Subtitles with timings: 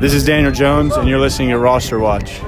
[0.00, 2.40] This is Daniel Jones, and you're listening to Roster Watch.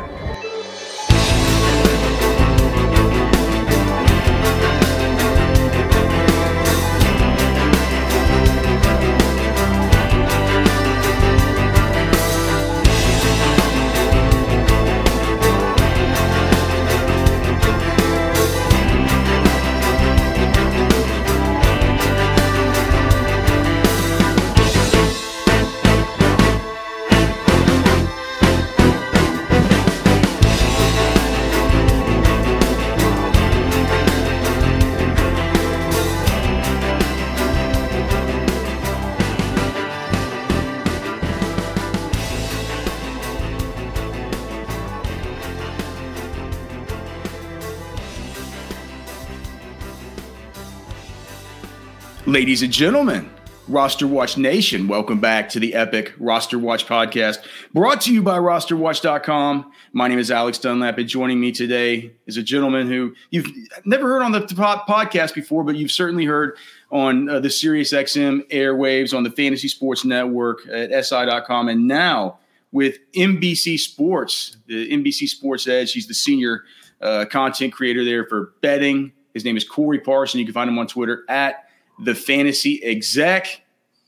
[52.58, 53.30] Ladies and gentlemen,
[53.68, 58.36] Roster Watch Nation, welcome back to the epic Roster Watch podcast brought to you by
[58.36, 59.70] rosterwatch.com.
[59.92, 63.46] My name is Alex Dunlap, and joining me today is a gentleman who you've
[63.84, 66.56] never heard on the podcast before, but you've certainly heard
[66.91, 72.40] on uh, the Sirius XM airwaves, on the Fantasy Sports Network at SI.com, and now
[72.72, 75.92] with NBC Sports, the NBC Sports Edge.
[75.92, 76.64] He's the senior
[77.00, 79.12] uh, content creator there for betting.
[79.33, 80.40] His name is Corey Parson.
[80.40, 81.67] You can find him on Twitter at
[81.98, 83.62] the fantasy exec,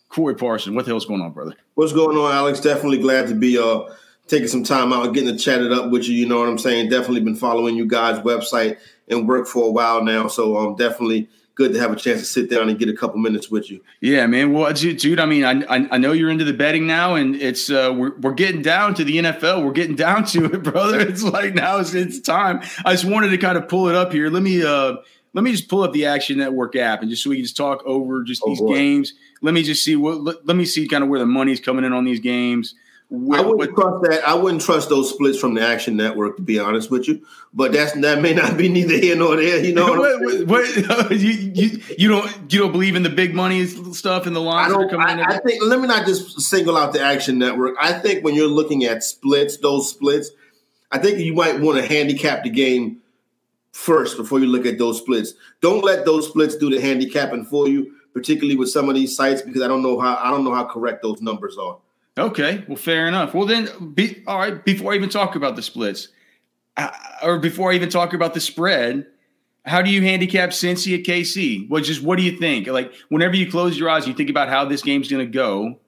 [0.08, 0.74] Corey Parson.
[0.74, 1.55] What the hell's going on, brother?
[1.74, 2.60] What's going on, Alex?
[2.60, 3.82] Definitely glad to be uh
[4.27, 6.14] taking some time out and getting to chat it up with you.
[6.14, 6.88] You know what I'm saying?
[6.88, 10.28] Definitely been following you guys' website and work for a while now.
[10.28, 11.28] So um definitely
[11.60, 13.82] good to have a chance to sit down and get a couple minutes with you.
[14.00, 14.54] Yeah, man.
[14.54, 17.92] Well, dude, I mean, I, I know you're into the betting now, and it's uh,
[17.94, 19.62] we're we're getting down to the NFL.
[19.64, 21.00] We're getting down to it, brother.
[21.00, 22.62] It's like now it's, it's time.
[22.86, 24.30] I just wanted to kind of pull it up here.
[24.30, 24.97] Let me uh
[25.33, 27.56] let me just pull up the Action Network app and just so we can just
[27.56, 28.75] talk over just oh, these boy.
[28.75, 29.14] games.
[29.42, 30.22] Let me just see what.
[30.22, 32.75] Let, let, me see kind of where the money's coming in on these games.
[33.09, 34.28] Where, I wouldn't what, trust that.
[34.28, 37.25] I wouldn't trust those splits from the Action Network, to be honest with you.
[37.53, 39.65] But that's that may not be neither here nor there.
[39.65, 43.66] You know what, what you, you, you don't you don't believe in the big money
[43.66, 45.62] stuff and the lines I, I, I think.
[45.62, 47.77] Let me not just single out the Action Network.
[47.81, 50.31] I think when you're looking at splits, those splits,
[50.91, 53.00] I think you might want to handicap the game
[53.72, 55.34] first before you look at those splits.
[55.60, 59.42] Don't let those splits do the handicapping for you, particularly with some of these sites,
[59.42, 61.78] because I don't know how I don't know how correct those numbers are.
[62.19, 63.34] Okay, well, fair enough.
[63.34, 64.62] Well, then, be, all right.
[64.64, 66.09] Before I even talk about the splits,
[66.76, 66.91] uh,
[67.22, 69.06] or before I even talk about the spread,
[69.64, 71.69] how do you handicap Cincy at KC?
[71.69, 72.66] Well, just what do you think?
[72.66, 75.78] Like, whenever you close your eyes, you think about how this game's going to go.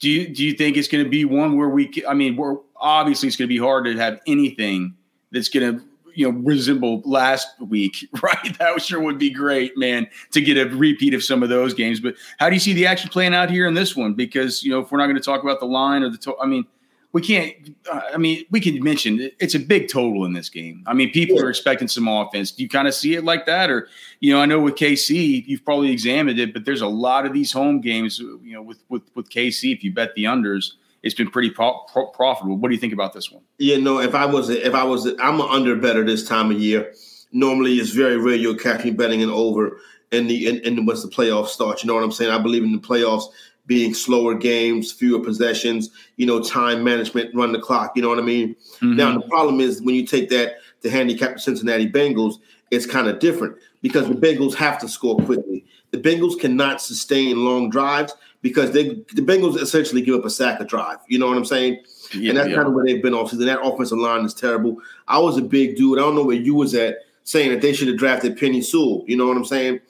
[0.00, 1.90] Do you do you think it's going to be one where we?
[2.08, 4.94] I mean, we're obviously it's going to be hard to have anything
[5.30, 5.84] that's going to
[6.16, 8.58] you know resemble last week, right?
[8.58, 12.00] That sure would be great, man, to get a repeat of some of those games.
[12.00, 14.14] But how do you see the action playing out here in this one?
[14.14, 16.38] Because you know, if we're not going to talk about the line or the, to-
[16.40, 16.66] I mean,
[17.12, 17.74] we can't.
[17.90, 20.82] Uh, I mean, we can mention it's a big total in this game.
[20.86, 22.50] I mean, people are expecting some offense.
[22.50, 23.88] Do you kind of see it like that, or
[24.20, 27.32] you know, I know with KC, you've probably examined it, but there's a lot of
[27.32, 28.18] these home games.
[28.18, 30.72] You know, with with with KC, if you bet the unders
[31.06, 32.56] it's been pretty pro- pro- profitable.
[32.56, 33.44] What do you think about this one?
[33.58, 34.00] Yeah, no.
[34.00, 36.92] If I was, if I was, I'm an under better this time of year.
[37.30, 39.78] Normally, it's very rare you'll catch me betting an over
[40.10, 41.82] in the in, in once the playoffs start.
[41.82, 42.32] You know what I'm saying?
[42.32, 43.26] I believe in the playoffs
[43.66, 47.92] being slower games, fewer possessions, you know, time management, run the clock.
[47.94, 48.56] You know what I mean?
[48.76, 48.96] Mm-hmm.
[48.96, 52.34] Now the problem is when you take that to handicap the Cincinnati Bengals,
[52.72, 55.64] it's kind of different because the Bengals have to score quickly.
[55.92, 58.12] The Bengals cannot sustain long drives
[58.46, 60.98] because they the Bengals essentially give up a sack a drive.
[61.08, 61.82] You know what I'm saying?
[62.14, 62.54] Yeah, and that's yeah.
[62.54, 63.46] kind of where they've been off season.
[63.46, 64.76] That offensive line is terrible.
[65.08, 65.98] I was a big dude.
[65.98, 69.02] I don't know where you was at saying that they should have drafted Penei Sewell.
[69.08, 69.80] You know what I'm saying?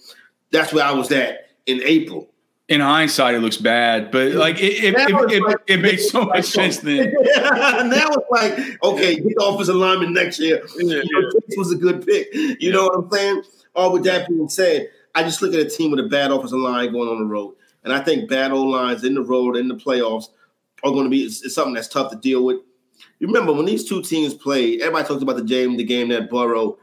[0.52, 2.30] That's where I was at in April.
[2.68, 6.24] In hindsight, it looks bad, but like it, it, it, it, like, it makes so
[6.24, 7.12] much sense then.
[7.36, 10.66] now it's like, okay, get the offensive lineman next year.
[10.78, 10.94] Yeah.
[10.94, 12.28] You know, this was a good pick.
[12.32, 13.42] You know what I'm saying?
[13.74, 16.58] All with that being said, I just look at a team with a bad offensive
[16.58, 17.54] line going on the road.
[17.86, 20.26] And I think bad lines in the road in the playoffs
[20.82, 22.56] are going to be it's, it's something that's tough to deal with.
[23.20, 26.28] You remember when these two teams played, everybody talks about the game, the game that
[26.28, 26.78] Burrow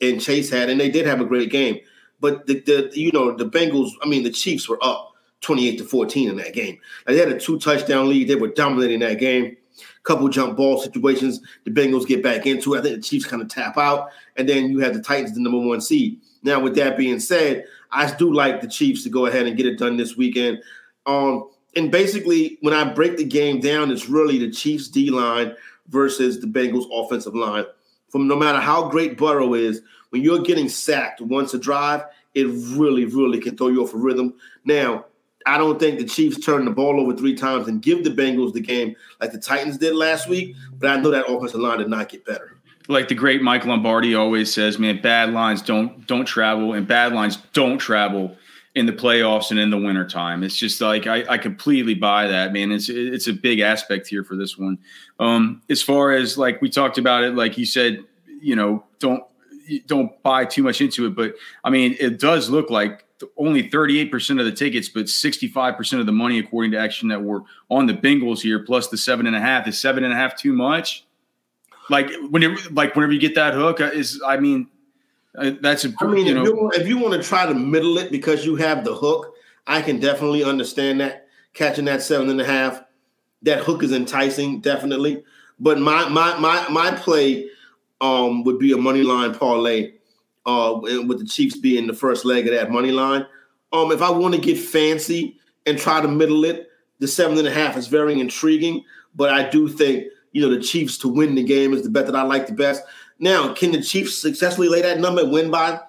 [0.00, 1.80] and Chase had, and they did have a great game.
[2.20, 5.84] But the, the you know the Bengals, I mean the Chiefs were up 28 to
[5.84, 6.78] 14 in that game.
[7.04, 8.28] Like they had a two touchdown lead.
[8.28, 9.56] They were dominating that game.
[10.04, 12.78] Couple jump ball situations, the Bengals get back into it.
[12.78, 15.40] I think the Chiefs kind of tap out, and then you have the Titans, the
[15.40, 16.20] number one seed.
[16.44, 19.66] Now, with that being said, I do like the Chiefs to go ahead and get
[19.66, 20.62] it done this weekend.
[21.06, 25.54] Um, and basically, when I break the game down, it's really the Chiefs D line
[25.88, 27.64] versus the Bengals offensive line.
[28.08, 29.80] From no matter how great Burrow is,
[30.10, 32.04] when you're getting sacked once a drive,
[32.34, 32.46] it
[32.76, 34.34] really, really can throw you off a rhythm.
[34.64, 35.06] Now,
[35.46, 38.52] I don't think the Chiefs turn the ball over three times and give the Bengals
[38.52, 40.56] the game like the Titans did last week.
[40.78, 42.53] But I know that offensive line did not get better.
[42.88, 47.12] Like the great Mike Lombardi always says, man, bad lines don't don't travel, and bad
[47.12, 48.36] lines don't travel
[48.74, 50.42] in the playoffs and in the wintertime.
[50.42, 52.72] It's just like I, I completely buy that, man.
[52.72, 54.78] It's it's a big aspect here for this one.
[55.18, 58.04] Um, as far as like we talked about it, like you said,
[58.40, 59.24] you know, don't
[59.86, 61.14] don't buy too much into it.
[61.14, 63.04] But I mean, it does look like
[63.36, 67.86] only 38% of the tickets, but 65% of the money, according to Action Network, on
[67.86, 69.66] the Bengals here, plus the seven and a half.
[69.66, 71.06] Is seven and a half too much?
[71.90, 74.68] Like whenever, like whenever you get that hook, uh, is I mean,
[75.36, 77.54] uh, that's a, I mean, you if, know, you, if you want to try to
[77.54, 79.34] middle it because you have the hook,
[79.66, 82.82] I can definitely understand that catching that seven and a half.
[83.42, 85.22] That hook is enticing, definitely.
[85.58, 87.48] But my my my my play
[88.00, 89.92] um, would be a money line parlay
[90.46, 93.26] uh, with the Chiefs being the first leg of that money line.
[93.72, 97.46] Um, if I want to get fancy and try to middle it, the seven and
[97.46, 98.84] a half is very intriguing.
[99.14, 102.04] But I do think you know the Chiefs to win the game is the bet
[102.06, 102.82] that I like the best.
[103.18, 105.80] Now, can the Chiefs successfully lay that number and win by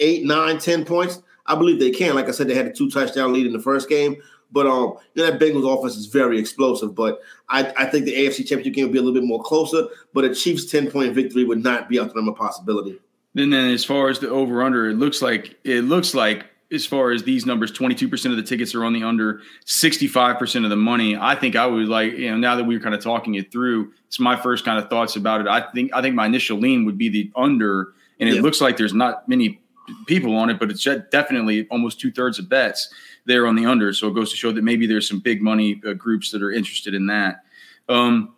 [0.00, 1.22] eight, nine, ten points?
[1.46, 2.14] I believe they can.
[2.14, 4.16] Like I said, they had a two touchdown lead in the first game.
[4.50, 6.94] But um, you know, that Bengals offense is very explosive.
[6.94, 9.86] But I, I think the AFC Championship game will be a little bit more closer.
[10.12, 13.00] But a Chiefs ten point victory would not be out a possibility.
[13.34, 16.86] And then as far as the over under, it looks like it looks like as
[16.86, 20.76] far as these numbers, 22% of the tickets are on the under, 65% of the
[20.76, 21.16] money.
[21.16, 23.52] I think I would like, you know, now that we are kind of talking it
[23.52, 25.46] through, it's my first kind of thoughts about it.
[25.46, 28.40] I think I think my initial lean would be the under, and it yeah.
[28.40, 29.60] looks like there's not many
[30.06, 32.92] people on it, but it's definitely almost two thirds of bets
[33.24, 33.92] there on the under.
[33.92, 36.50] So it goes to show that maybe there's some big money uh, groups that are
[36.50, 37.44] interested in that.
[37.88, 38.34] Um,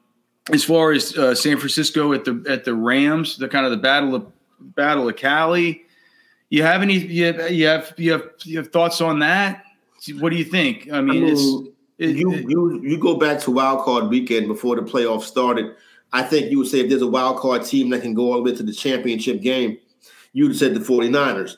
[0.53, 3.79] as far as uh, San Francisco at the at the Rams, the kind of the
[3.79, 4.27] battle of
[4.61, 5.84] battle of Cali.
[6.51, 6.99] You have any?
[6.99, 9.65] You have you have you have, you have thoughts on that?
[10.19, 10.89] What do you think?
[10.93, 14.49] I mean, I mean it's it, you you you go back to wild card weekend
[14.49, 15.75] before the playoffs started.
[16.13, 18.37] I think you would say if there's a wild card team that can go all
[18.37, 19.79] the way to the championship game,
[20.33, 21.57] you would have said the 49ers,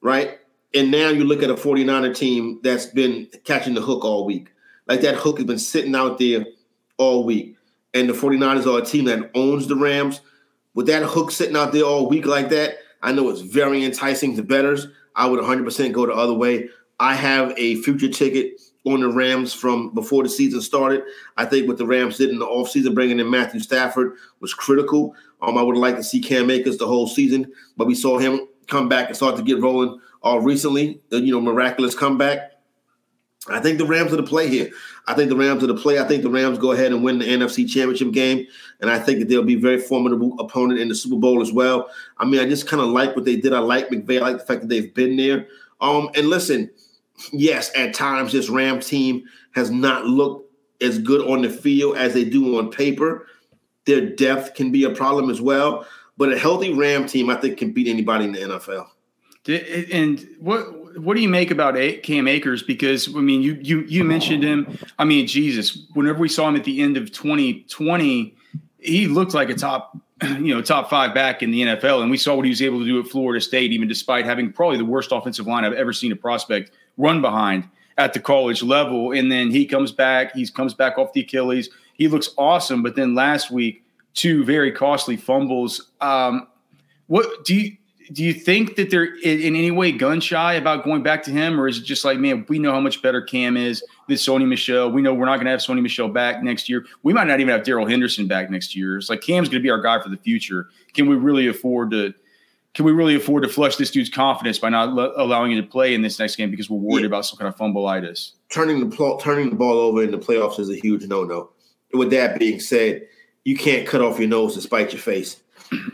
[0.00, 0.38] right?
[0.74, 4.52] And now you look at a 49er team that's been catching the hook all week.
[4.86, 6.46] Like that hook has been sitting out there
[6.98, 7.56] all week.
[7.94, 10.20] And the 49ers are a team that owns the Rams.
[10.74, 14.34] With that hook sitting out there all week like that, I know it's very enticing
[14.34, 14.88] to betters.
[15.14, 16.68] I would 100% go the other way.
[16.98, 21.04] I have a future ticket on the Rams from before the season started.
[21.36, 25.14] I think what the Rams did in the offseason, bringing in Matthew Stafford, was critical.
[25.40, 28.40] Um, I would like to see Cam Akers the whole season, but we saw him
[28.66, 31.00] come back and start to get rolling uh, recently.
[31.10, 32.55] The, you know, miraculous comeback.
[33.48, 34.70] I think the Rams are the play here.
[35.06, 36.00] I think the Rams are the play.
[36.00, 38.46] I think the Rams go ahead and win the NFC Championship game,
[38.80, 41.52] and I think that they'll be a very formidable opponent in the Super Bowl as
[41.52, 41.88] well.
[42.18, 43.52] I mean, I just kind of like what they did.
[43.52, 44.18] I like McVay.
[44.18, 45.46] I like the fact that they've been there.
[45.80, 46.70] Um, and listen,
[47.32, 50.52] yes, at times this Rams team has not looked
[50.82, 53.26] as good on the field as they do on paper.
[53.84, 55.86] Their depth can be a problem as well.
[56.18, 58.88] But a healthy Ram team, I think, can beat anybody in the NFL.
[59.92, 62.62] And what what do you make about Cam Akers?
[62.62, 64.78] Because I mean, you you you mentioned him.
[64.98, 68.34] I mean, Jesus, whenever we saw him at the end of 2020,
[68.78, 72.16] he looked like a top you know top five back in the NFL, and we
[72.16, 74.84] saw what he was able to do at Florida State, even despite having probably the
[74.84, 77.68] worst offensive line I've ever seen a prospect run behind
[77.98, 79.12] at the college level.
[79.12, 81.70] And then he comes back, he comes back off the Achilles.
[81.94, 83.82] He looks awesome, but then last week,
[84.14, 85.90] two very costly fumbles.
[86.00, 86.48] Um,
[87.06, 87.76] what do you?
[88.12, 91.60] Do you think that they're in any way gun shy about going back to him,
[91.60, 94.46] or is it just like, man, we know how much better Cam is than Sony
[94.46, 94.90] Michel.
[94.90, 96.84] We know we're not going to have Sony Michel back next year.
[97.02, 98.98] We might not even have Darrell Henderson back next year.
[98.98, 100.68] It's like Cam's going to be our guy for the future.
[100.94, 102.14] Can we really afford to?
[102.74, 105.94] Can we really afford to flush this dude's confidence by not allowing him to play
[105.94, 107.06] in this next game because we're worried yeah.
[107.06, 108.32] about some kind of fumbleitis?
[108.50, 111.50] Turning the pl- turning the ball over in the playoffs is a huge no no.
[111.94, 113.06] With that being said,
[113.44, 115.40] you can't cut off your nose to spite your face.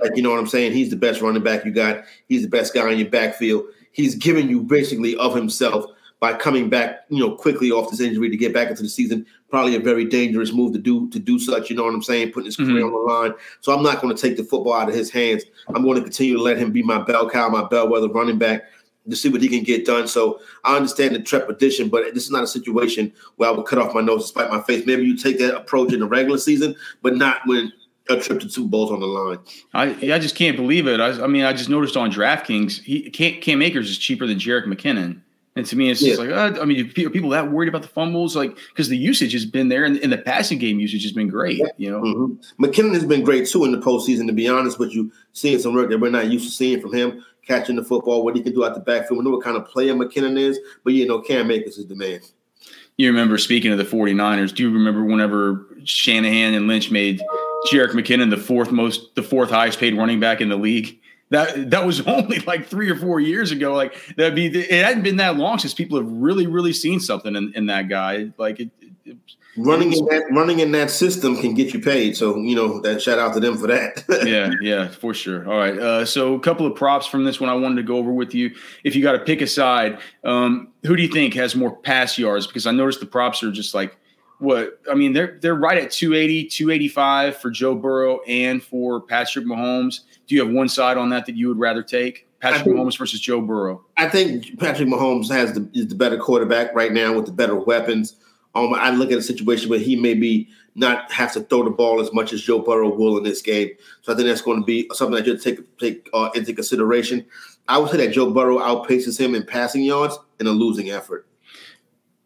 [0.00, 0.72] Like, you know what I'm saying?
[0.72, 2.04] He's the best running back you got.
[2.28, 3.64] He's the best guy in your backfield.
[3.92, 5.86] He's giving you basically of himself
[6.20, 9.26] by coming back, you know, quickly off this injury to get back into the season.
[9.50, 11.68] Probably a very dangerous move to do to do such.
[11.68, 12.30] You know what I'm saying?
[12.30, 12.94] Putting his career mm-hmm.
[12.94, 13.32] on the line.
[13.60, 15.42] So I'm not going to take the football out of his hands.
[15.74, 18.62] I'm going to continue to let him be my bell cow, my bellwether running back
[19.10, 20.06] to see what he can get done.
[20.06, 23.80] So I understand the trepidation, but this is not a situation where I would cut
[23.80, 24.86] off my nose to spite my face.
[24.86, 27.72] Maybe you take that approach in the regular season, but not when
[28.08, 29.38] a trip to Bowls on the line.
[29.74, 31.00] I I just can't believe it.
[31.00, 34.66] I, I mean, I just noticed on DraftKings, he Cam Akers is cheaper than Jerick
[34.66, 35.20] McKinnon.
[35.54, 36.34] And to me, it's just yeah.
[36.34, 38.34] like, uh, I mean, are people that worried about the fumbles?
[38.34, 41.28] Like, because the usage has been there, and, and, the passing game usage has been
[41.28, 41.60] great.
[41.76, 42.64] You know, mm-hmm.
[42.64, 44.26] McKinnon has been great too in the postseason.
[44.28, 46.94] To be honest with you, seeing some work that we're not used to seeing from
[46.94, 49.18] him, catching the football, what he can do out the backfield.
[49.18, 51.96] We know what kind of player McKinnon is, but you know, Cam Akers is the
[51.96, 52.20] man.
[52.96, 57.20] You remember speaking of the 49ers, do you remember whenever Shanahan and Lynch made
[57.70, 60.98] Jerick McKinnon the fourth most the fourth highest paid running back in the league?
[61.30, 63.74] That that was only like three or four years ago.
[63.74, 67.34] Like that'd be it hadn't been that long since people have really, really seen something
[67.34, 68.32] in, in that guy.
[68.36, 68.70] Like it,
[69.04, 69.16] it,
[69.56, 72.16] running in that running in that system can get you paid.
[72.16, 74.04] So you know that shout out to them for that.
[74.26, 75.48] yeah, yeah, for sure.
[75.48, 75.78] All right.
[75.78, 78.34] Uh, so a couple of props from this one I wanted to go over with
[78.34, 78.54] you.
[78.84, 82.18] If you got to pick a side, um, who do you think has more pass
[82.18, 82.46] yards?
[82.46, 83.96] Because I noticed the props are just like
[84.42, 89.46] what I mean, they're they're right at 280, 285 for Joe Burrow and for Patrick
[89.46, 90.00] Mahomes.
[90.26, 92.28] Do you have one side on that that you would rather take?
[92.40, 93.84] Patrick think, Mahomes versus Joe Burrow.
[93.96, 97.54] I think Patrick Mahomes has the is the better quarterback right now with the better
[97.54, 98.16] weapons.
[98.54, 102.00] Um, I look at a situation where he maybe not have to throw the ball
[102.00, 103.70] as much as Joe Burrow will in this game.
[104.02, 107.24] So I think that's going to be something that you take take uh, into consideration.
[107.68, 111.26] I would say that Joe Burrow outpaces him in passing yards in a losing effort.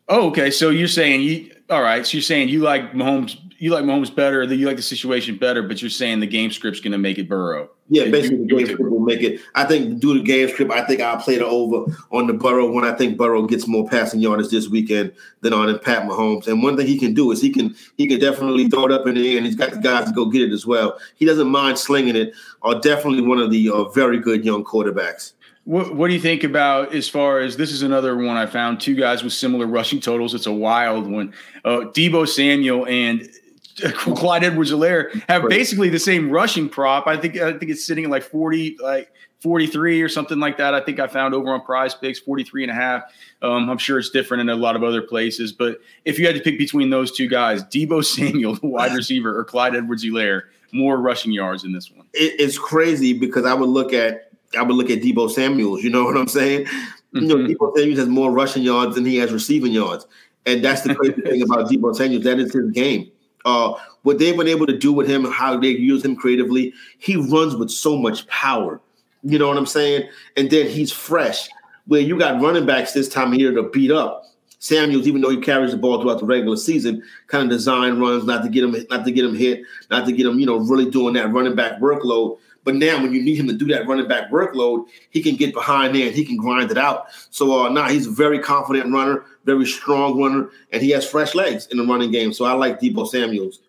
[0.09, 0.51] Oh, okay.
[0.51, 2.07] So you're saying you all right.
[2.07, 5.37] So you're saying you like Mahomes, you like Mahomes better, that you like the situation
[5.37, 7.71] better, but you're saying the game script's going to make it Burrow.
[7.89, 9.41] Yeah, basically the game script will make it.
[9.55, 12.33] I think due to the game script, I think I'll play the over on the
[12.33, 16.49] Burrow when I think Burrow gets more passing yards this weekend than on Pat Mahomes.
[16.49, 19.07] And one thing he can do is he can he can definitely throw it up
[19.07, 20.99] in the air, and he's got the guys to go get it as well.
[21.15, 22.35] He doesn't mind slinging it.
[22.63, 25.33] Are definitely one of the uh, very good young quarterbacks.
[25.67, 28.81] What, what do you think about as far as this is another one I found
[28.81, 30.33] two guys with similar rushing totals.
[30.33, 31.35] It's a wild one.
[31.65, 33.29] Uh, Deebo Samuel and
[33.95, 37.09] Clyde Edwards-Helaire have basically the same rushing prop.
[37.09, 40.73] I think I think it's sitting at like 40 like 43 or something like that.
[40.73, 43.03] I think I found over on PrizePicks 43 and a half.
[43.43, 46.37] Um, I'm sure it's different in a lot of other places, but if you had
[46.37, 50.43] to pick between those two guys, Deebo Samuel, the wide receiver, or Clyde Edwards-Helaire,
[50.73, 52.07] more rushing yards in this one.
[52.13, 54.26] It, it's crazy because I would look at
[54.57, 55.83] I would look at Deebo Samuels.
[55.83, 56.65] You know what I'm saying?
[56.65, 57.19] Mm-hmm.
[57.19, 57.79] You know, mm-hmm.
[57.79, 60.07] Samuels has more rushing yards than he has receiving yards,
[60.45, 62.25] and that's the crazy thing about Deebo Samuels.
[62.25, 63.11] That is his game.
[63.45, 67.17] Uh, what they've been able to do with him, how they use him creatively, he
[67.17, 68.81] runs with so much power.
[69.23, 70.09] You know what I'm saying?
[70.37, 71.49] And then he's fresh.
[71.87, 74.25] Where you got running backs this time of year to beat up.
[74.59, 78.25] Samuels, even though he carries the ball throughout the regular season, kind of design runs
[78.25, 80.57] not to get him, not to get him hit, not to get him, you know,
[80.57, 82.39] really doing that running back workload.
[82.67, 85.55] But now, when you need him to do that running back workload, he can get
[85.55, 87.07] behind there and he can grind it out.
[87.31, 91.37] So uh, now he's a very confident runner, very strong runner, and he has fresh
[91.37, 92.33] legs in the running game.
[92.33, 93.61] So I like Deebo Samuels.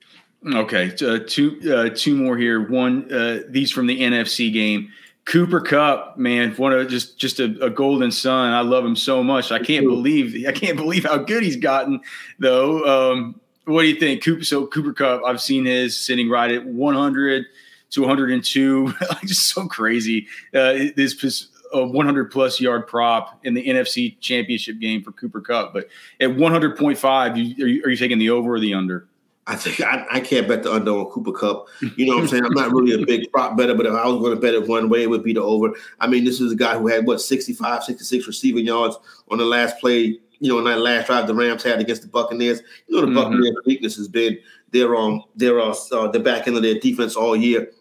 [0.51, 2.67] Okay, uh, two uh, two more here.
[2.67, 4.91] One, uh, these from the NFC game.
[5.25, 8.51] Cooper Kupp, man, one of just just a, a, golden son.
[8.51, 9.51] I love him so much.
[9.51, 12.01] I can't believe I can't believe how good he's gotten,
[12.39, 13.11] though.
[13.11, 14.43] Um, what do you think, Cooper?
[14.43, 17.45] So Cooper Kupp, I've seen his sitting right at 100
[17.91, 18.93] to 102.
[19.25, 20.27] just so crazy.
[20.53, 25.73] Uh, this a 100 plus yard prop in the NFC Championship game for Cooper Kupp,
[25.73, 25.87] but
[26.19, 29.07] at 100.5, you, are, you, are you taking the over or the under?
[29.47, 31.67] I think I, I, can't bet the under on Cooper Kupp.
[31.95, 32.43] You know what I'm saying?
[32.43, 34.67] I'm not really a big prop better, but if I was going to bet it
[34.67, 35.73] one way, it would be the over.
[36.01, 38.97] I mean, this is a guy who had what 65, 66 receiving yards
[39.29, 40.19] on the last play.
[40.39, 42.61] You know, in that last drive the Rams had against the Buccaneers.
[42.87, 43.15] You know, the mm-hmm.
[43.15, 44.37] Buccaneers' weakness has been
[44.71, 47.71] their um their uh, uh the back end of their defense all year.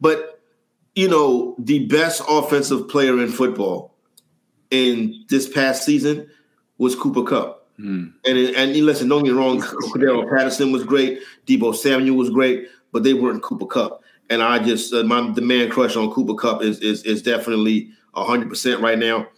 [0.00, 0.40] But
[0.94, 3.94] you know, the best offensive player in football
[4.70, 6.28] in this past season
[6.78, 7.68] was Cooper Kupp.
[7.78, 8.12] Mm.
[8.24, 12.68] And and listen, don't get me wrong, Cordarrelle Patterson was great, Deebo Samuel was great,
[12.92, 14.02] but they weren't Cooper Kupp.
[14.30, 17.90] And I just uh, my the man crush on Cooper Cup is is is definitely
[18.14, 19.28] hundred percent right now.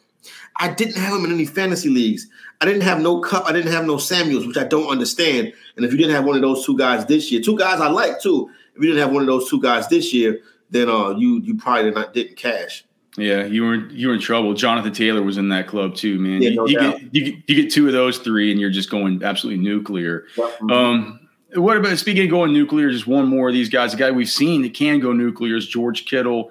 [0.58, 2.26] I didn't have him in any fantasy leagues.
[2.62, 3.46] I didn't have no Kupp.
[3.46, 5.52] I didn't have no Samuels, which I don't understand.
[5.76, 7.88] And if you didn't have one of those two guys this year, two guys I
[7.88, 8.50] like too.
[8.74, 11.56] If you didn't have one of those two guys this year, then uh, you you
[11.56, 12.84] probably not didn't cash.
[13.16, 14.54] Yeah, you were you were in trouble.
[14.54, 16.42] Jonathan Taylor was in that club too, man.
[16.42, 18.90] Yeah, you, no you get you, you, get two of those three, and you're just
[18.90, 20.26] going absolutely nuclear.
[20.36, 20.70] Mm-hmm.
[20.70, 22.90] Um, what about speaking of going nuclear?
[22.90, 23.92] Just one more of these guys.
[23.92, 26.50] The guy we've seen that can go nuclear is George Kittle.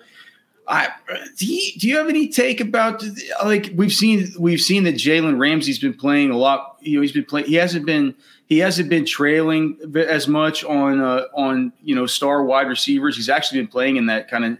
[0.67, 0.89] I
[1.37, 3.03] do you, do you have any take about
[3.43, 6.77] like we've seen we've seen that Jalen Ramsey's been playing a lot.
[6.81, 7.47] You know, he's been playing.
[7.47, 8.13] He hasn't been
[8.49, 13.15] he hasn't been trailing as much on uh, on you know star wide receivers.
[13.15, 14.57] He's actually been playing in that kind of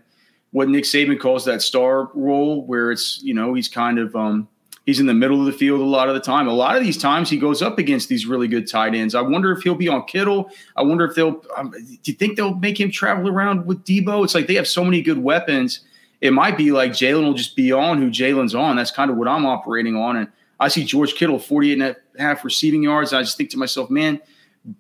[0.52, 4.48] what Nick Saban calls that star role, where it's you know he's kind of um,
[4.86, 6.48] he's in the middle of the field a lot of the time.
[6.48, 9.16] A lot of these times he goes up against these really good tight ends.
[9.16, 10.52] I wonder if he'll be on Kittle.
[10.76, 11.44] I wonder if they'll.
[11.58, 14.24] Um, do you think they'll make him travel around with Deebo?
[14.24, 15.82] It's like they have so many good weapons.
[16.22, 18.76] It might be like Jalen will just be on who Jalen's on.
[18.76, 20.28] That's kind of what I'm operating on, and
[20.60, 23.14] I see George Kittle 48 and a half receiving yards.
[23.14, 24.20] I just think to myself, man,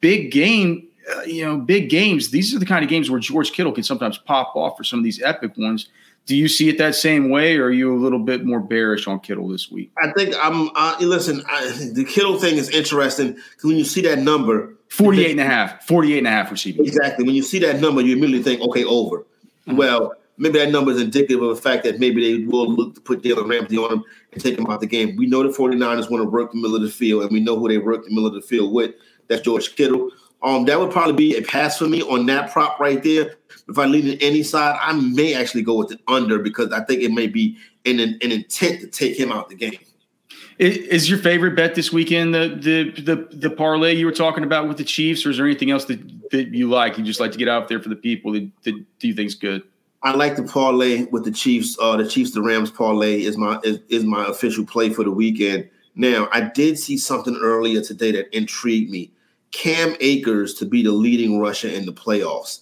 [0.01, 0.87] big game.
[1.15, 2.29] uh, you know, big games.
[2.31, 4.99] These are the kind of games where George Kittle can sometimes pop off for some
[4.99, 5.89] of these epic ones.
[6.25, 9.07] Do you see it that same way, or are you a little bit more bearish
[9.07, 9.91] on Kittle this week?
[9.97, 10.69] I think I'm.
[10.75, 15.31] Uh, listen, I, the Kittle thing is interesting because when you see that number, 48
[15.31, 16.85] and a half, 48 and a half receiving.
[16.85, 17.25] Exactly.
[17.25, 19.19] When you see that number, you immediately think, okay, over.
[19.19, 19.77] Mm-hmm.
[19.77, 23.01] Well, maybe that number is indicative of the fact that maybe they will look to
[23.01, 25.15] put Jalen Ramsey on him and take him out the game.
[25.15, 27.57] We know the 49ers want to work the middle of the field, and we know
[27.57, 28.95] who they work the middle of the field with.
[29.27, 30.09] That's George Kittle.
[30.41, 33.35] Um, that would probably be a pass for me on that prop right there.
[33.67, 36.83] If I lean in any side, I may actually go with the under because I
[36.83, 39.79] think it may be an, an intent to take him out the game.
[40.57, 44.67] Is your favorite bet this weekend the the the the parlay you were talking about
[44.67, 46.97] with the Chiefs, or is there anything else that, that you like?
[46.97, 49.63] You just like to get out there for the people that, that do you good?
[50.01, 51.77] I like the parlay with the Chiefs.
[51.79, 55.11] Uh, the Chiefs the Rams parlay is my is, is my official play for the
[55.11, 55.69] weekend.
[55.95, 59.11] Now, I did see something earlier today that intrigued me.
[59.51, 62.59] Cam Akers to be the leading rusher in the playoffs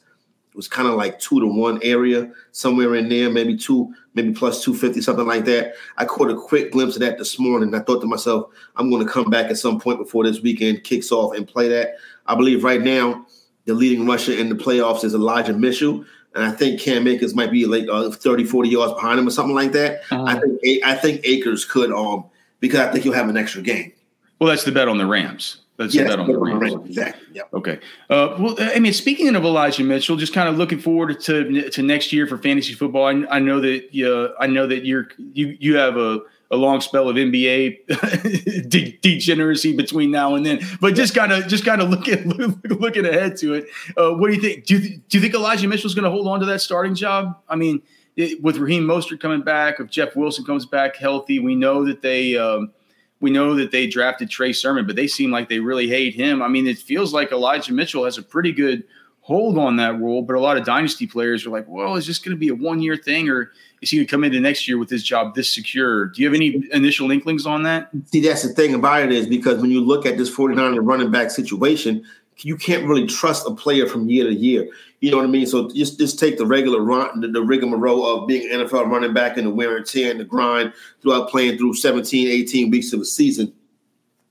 [0.50, 4.32] It was kind of like two to one area, somewhere in there, maybe two, maybe
[4.34, 5.74] plus 250, something like that.
[5.98, 7.75] I caught a quick glimpse of that this morning.
[7.75, 10.84] I thought to myself, I'm going to come back at some point before this weekend
[10.86, 11.98] kicks off and play that.
[12.25, 13.25] I believe right now,
[13.65, 16.06] the leading rusher in the playoffs is Elijah Mitchell.
[16.38, 19.32] And I think Cam Akers might be like uh, 30, 40 yards behind him or
[19.32, 20.01] something like that.
[20.12, 20.24] Uh-huh.
[20.24, 22.25] I think I think Akers could um
[22.60, 23.91] because I think he'll have an extra game.
[24.39, 25.62] Well, that's the bet on the Rams.
[25.77, 26.74] That's the bet on the Rams.
[26.86, 27.27] Exactly.
[27.34, 27.53] Yep.
[27.53, 27.79] Okay.
[28.10, 31.82] Uh, well, I mean, speaking of Elijah Mitchell, just kind of looking forward to to
[31.82, 33.06] next year for fantasy football.
[33.06, 36.82] I, I know that uh, I know that you're you you have a, a long
[36.82, 41.82] spell of NBA de- degeneracy between now and then, but just kind of just kind
[41.82, 42.30] of looking
[42.70, 43.68] looking ahead to it.
[43.98, 44.66] Uh, what do you think?
[44.66, 47.38] Do you, do you think Elijah Mitchell's going to hold on to that starting job?
[47.50, 47.82] I mean,
[48.16, 52.01] it, with Raheem Mostert coming back, if Jeff Wilson comes back healthy, we know that
[52.01, 52.38] they.
[52.38, 52.72] Um,
[53.20, 56.44] we know that they drafted Trey Sermon, but they seem like they really hate him.
[56.44, 58.84] I mean, it feels like Elijah Mitchell has a pretty good
[59.22, 62.18] hold on that role, but a lot of dynasty players are like, well, is this
[62.18, 64.67] going to be a one year thing or is he going to come into next
[64.67, 66.05] year with his job this secure?
[66.05, 67.89] Do you have any initial inklings on that?
[68.12, 71.12] See, that's the thing about it is because when you look at this 49 running
[71.12, 72.03] back situation,
[72.39, 74.67] you can't really trust a player from year to year.
[74.99, 75.45] You know what I mean?
[75.45, 79.13] So just just take the regular run, the, the rigmarole of being an NFL running
[79.13, 82.93] back and the wear and tear and the grind throughout playing through 17, 18 weeks
[82.93, 83.54] of a season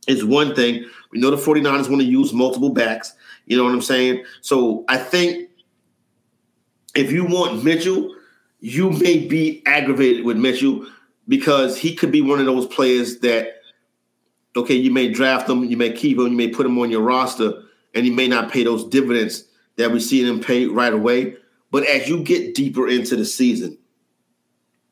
[0.08, 0.84] is one thing.
[1.12, 3.12] We know the 49ers want to use multiple backs.
[3.46, 4.24] You know what I'm saying?
[4.40, 5.48] So I think
[6.94, 8.15] if you want Mitchell,
[8.66, 10.84] you may be aggravated with Mitchell
[11.28, 13.60] because he could be one of those players that,
[14.56, 17.02] okay, you may draft him, you may keep him, you may put him on your
[17.02, 17.62] roster,
[17.94, 19.44] and he may not pay those dividends
[19.76, 21.36] that we see them pay right away.
[21.70, 23.78] But as you get deeper into the season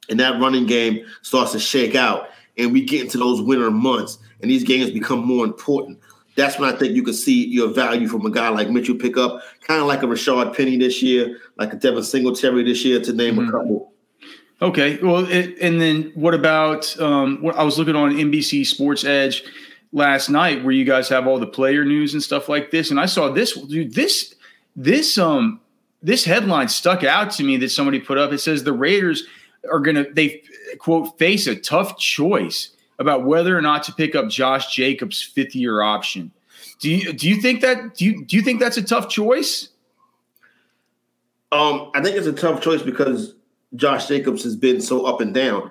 [0.09, 4.19] and that running game starts to shake out and we get into those winter months
[4.41, 5.99] and these games become more important,
[6.37, 9.17] that's when I think you can see your value from a guy like Mitchell pick
[9.17, 13.01] up, kind of like a Rashaad Penny this year, like a Devin Singletary this year,
[13.01, 13.49] to name mm-hmm.
[13.49, 13.93] a couple.
[14.63, 16.99] Okay, well, it, and then what about?
[17.01, 19.45] Um, what, I was looking on NBC Sports Edge
[19.93, 22.99] last night, where you guys have all the player news and stuff like this, and
[22.99, 23.53] I saw this.
[23.53, 24.35] Dude, this
[24.77, 25.61] this um
[26.03, 28.33] this headline stuck out to me that somebody put up.
[28.33, 29.25] It says the Raiders
[29.71, 30.43] are going to they
[30.79, 35.55] quote face a tough choice about whether or not to pick up Josh Jacobs' fifth
[35.55, 36.31] year option.
[36.81, 39.69] Do you do you think that do you do you think that's a tough choice?
[41.53, 43.35] Um, I think it's a tough choice because
[43.77, 45.71] Josh Jacobs has been so up and down.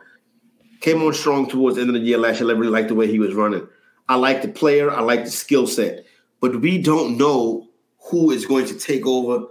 [0.80, 2.50] Came on strong towards the end of the year last year.
[2.50, 3.68] I really liked the way he was running.
[4.10, 4.92] I like the player.
[4.92, 6.06] I like the skill set,
[6.42, 7.68] but we don't know
[8.10, 9.48] who is going to take over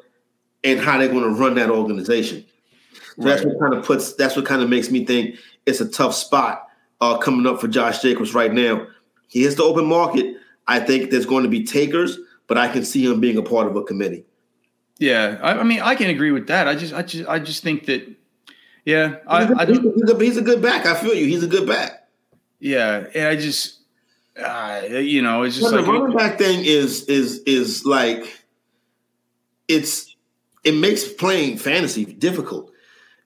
[0.64, 2.44] and how they're going to run that organization.
[2.92, 3.24] So right.
[3.34, 4.14] That's what kind of puts.
[4.14, 6.68] That's what kind of makes me think it's a tough spot
[7.02, 8.86] uh, coming up for Josh Jacobs right now.
[9.26, 10.36] He is the open market.
[10.68, 13.66] I think there's going to be takers, but I can see him being a part
[13.66, 14.24] of a committee.
[14.98, 16.68] Yeah, I, I mean, I can agree with that.
[16.68, 18.08] I just, I just, I just think that,
[18.84, 20.86] yeah, I, he's, a, I he's, a, he's a good back.
[20.86, 21.26] I feel you.
[21.26, 22.08] He's a good back.
[22.60, 23.80] Yeah, and I just,
[24.40, 28.44] uh, you know, it's just well, like the running back thing is is is like
[29.66, 30.14] it's
[30.62, 32.71] it makes playing fantasy difficult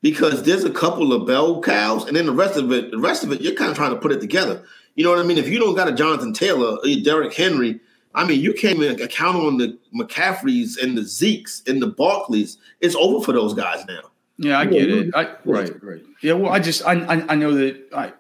[0.07, 3.25] because there's a couple of bell cows, and then the rest of it, the rest
[3.25, 4.63] of it, you're kind of trying to put it together.
[4.95, 5.37] You know what I mean?
[5.37, 7.81] If you don't got a Jonathan Taylor, a Derrick Henry,
[8.15, 12.57] I mean, you can't even count on the McCaffreys and the Zekes and the Barkleys.
[12.81, 14.03] It's over for those guys now.
[14.39, 15.13] Yeah, I get it.
[15.13, 16.03] I, right, right.
[16.23, 18.13] Yeah, well, I just I I, I know that I,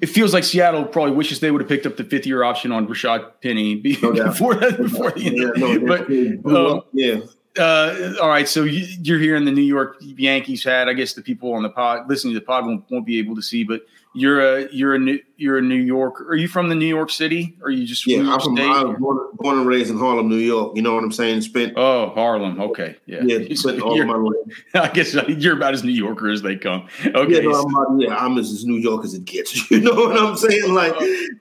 [0.00, 2.72] it feels like Seattle probably wishes they would have picked up the fifth year option
[2.72, 4.14] on Rashaad Penny before
[4.56, 7.20] that before the yeah, no, but um, yeah
[7.58, 10.88] uh, all right, so you, are here in the New York Yankees hat.
[10.88, 13.34] I guess the people on the pod listening to the pod won't, won't be able
[13.34, 13.82] to see, but
[14.14, 16.20] you're a you're a New, you're a New York.
[16.22, 17.56] Are you from the New York City?
[17.60, 18.20] Or are you just yeah?
[18.20, 20.76] I'm from I was born, born, and raised in Harlem, New York.
[20.76, 21.40] You know what I'm saying?
[21.42, 22.60] Spent oh Harlem.
[22.60, 23.22] Okay, yeah.
[23.22, 24.64] Yeah, spent all my life.
[24.74, 26.88] I guess you're about as New Yorker as they come.
[27.04, 29.70] Okay, yeah, no, I'm, not, yeah, I'm as New York as it gets.
[29.70, 30.74] You know what I'm saying?
[30.74, 30.94] Like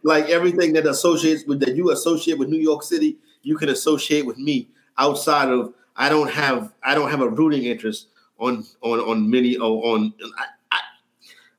[0.04, 4.26] like everything that associates with that you associate with New York City, you can associate
[4.26, 4.70] with me.
[4.98, 8.08] Outside of I don't have I don't have a rooting interest
[8.40, 10.14] on on on many on.
[10.72, 10.80] I,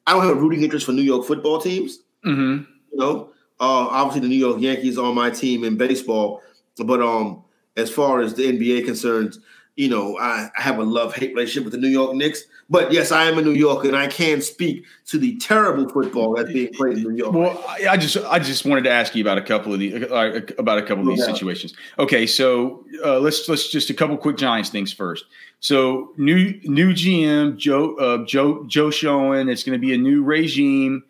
[0.07, 2.01] I don't have a rooting interest for New York football teams.
[2.25, 2.65] Mm-hmm.
[2.91, 3.29] You know,
[3.61, 6.43] uh, obviously the New York Yankees are my team in baseball,
[6.85, 7.45] but um,
[7.77, 9.39] as far as the NBA concerns,
[9.77, 12.43] you know, I, I have a love hate relationship with the New York Knicks.
[12.69, 16.35] But yes, I am a New Yorker, and I can speak to the terrible football
[16.35, 17.33] that's being played in New York.
[17.33, 20.41] Well, I just I just wanted to ask you about a couple of the uh,
[20.59, 21.33] about a couple of these yeah.
[21.33, 21.75] situations.
[21.99, 25.25] Okay, so uh, let's let's just a couple quick Giants things first.
[25.59, 29.49] So new new GM Joe uh, Joe Joe Schoen.
[29.49, 31.03] It's going to be a new regime.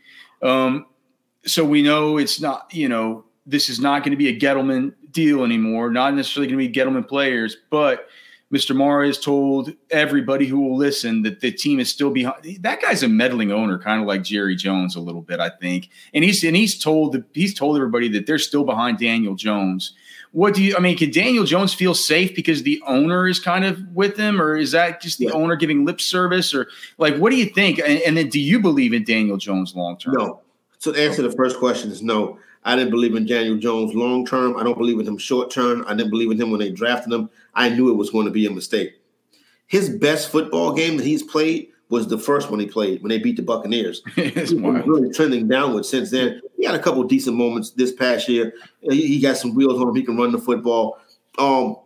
[0.43, 0.87] Um,
[1.45, 4.95] so we know it's not you know this is not going to be a Gettleman
[5.11, 5.91] deal anymore.
[5.91, 8.07] Not necessarily going to be Gettleman players, but
[8.53, 8.75] Mr.
[8.75, 12.59] Mara has told everybody who will listen that the team is still behind.
[12.61, 15.89] That guy's a meddling owner, kind of like Jerry Jones a little bit, I think.
[16.15, 19.95] And he's and he's told he's told everybody that they're still behind Daniel Jones.
[20.33, 20.77] What do you?
[20.77, 24.41] I mean, can Daniel Jones feel safe because the owner is kind of with him,
[24.41, 25.33] or is that just the yeah.
[25.33, 27.79] owner giving lip service, or like what do you think?
[27.79, 30.15] And, and then, do you believe in Daniel Jones long term?
[30.15, 30.43] No.
[30.79, 32.39] So the answer to the first question is no.
[32.65, 34.57] I didn't believe in Daniel Jones long term.
[34.57, 35.85] I don't believe in him short term.
[35.87, 37.31] I didn't believe in him when they drafted him.
[37.55, 38.95] I knew it was going to be a mistake.
[39.67, 43.19] His best football game that he's played was the first one he played when they
[43.19, 44.03] beat the Buccaneers.
[44.15, 46.41] he's been really trending downward since then.
[46.57, 48.55] He had a couple decent moments this past year.
[48.81, 49.95] He, he got some wheels on him.
[49.95, 50.99] He can run the football.
[51.39, 51.77] Um,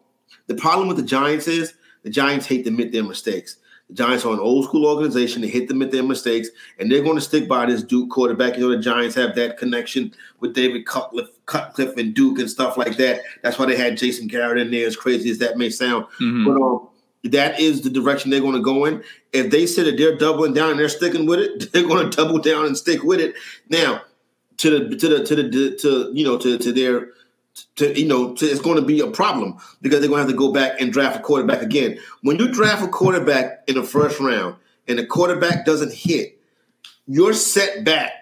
[0.46, 3.56] the problem with the Giants is the Giants hate to admit their mistakes.
[3.88, 5.42] The Giants are an old school organization.
[5.42, 8.56] They hit them at their mistakes, and they're going to stick by this Duke quarterback.
[8.56, 12.76] You know, the Giants have that connection with David Cutcliffe, Cutcliffe and Duke and stuff
[12.76, 13.22] like that.
[13.42, 16.06] That's why they had Jason Garrett in there, as crazy as that may sound.
[16.20, 16.44] Mm-hmm.
[16.46, 16.88] But um,
[17.24, 19.02] that is the direction they're going to go in.
[19.32, 22.16] If they say that they're doubling down and they're sticking with it, they're going to
[22.16, 23.34] double down and stick with it.
[23.68, 24.02] Now,
[24.58, 27.08] to the to the to the to you know to to their
[27.76, 30.30] to you know to, it's going to be a problem because they're going to have
[30.30, 31.98] to go back and draft a quarterback again.
[32.22, 34.56] When you draft a quarterback in the first round
[34.88, 36.40] and the quarterback doesn't hit,
[37.06, 38.12] you're set back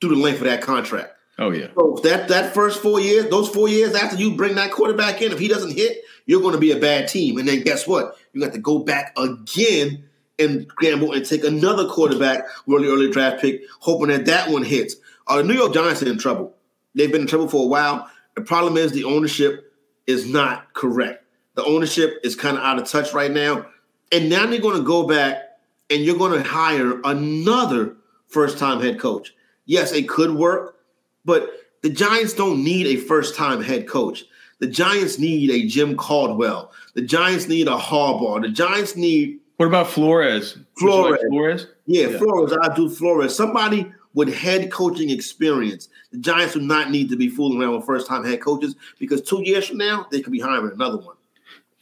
[0.00, 1.14] through the length of that contract.
[1.38, 1.68] Oh yeah.
[1.74, 5.32] So that that first four years, those four years after you bring that quarterback in,
[5.32, 7.38] if he doesn't hit, you're going to be a bad team.
[7.38, 8.16] And then guess what?
[8.32, 10.04] You got to go back again
[10.38, 14.96] and gamble and take another quarterback, really early draft pick, hoping that that one hits.
[15.26, 16.54] Are the New York Giants are in trouble?
[16.94, 18.10] They've been in trouble for a while.
[18.36, 19.74] The problem is the ownership
[20.06, 21.24] is not correct.
[21.54, 23.66] The ownership is kind of out of touch right now.
[24.12, 25.42] And now they're going to go back
[25.90, 27.96] and you're going to hire another
[28.28, 29.34] first time head coach.
[29.66, 30.76] Yes, it could work,
[31.24, 31.50] but
[31.82, 34.24] the Giants don't need a first time head coach.
[34.58, 36.72] The Giants need a Jim Caldwell.
[36.94, 38.42] The Giants need a Harbaugh.
[38.42, 39.40] The Giants need.
[39.56, 40.58] What about Flores?
[40.78, 41.12] Flores.
[41.12, 41.66] Like Flores?
[41.86, 42.52] Yeah, yeah, Flores.
[42.62, 43.34] I do Flores.
[43.34, 45.88] Somebody with head coaching experience.
[46.12, 49.22] The Giants do not need to be fooling around with first time head coaches because
[49.22, 51.16] two years from now they could be hiring another one.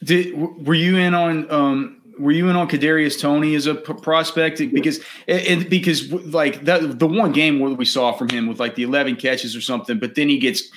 [0.03, 3.93] Did were you in on um were you in on Kadarius Toney as a p-
[3.93, 4.59] prospect?
[4.73, 8.75] Because it, because like that the one game where we saw from him with like
[8.75, 10.69] the eleven catches or something, but then he gets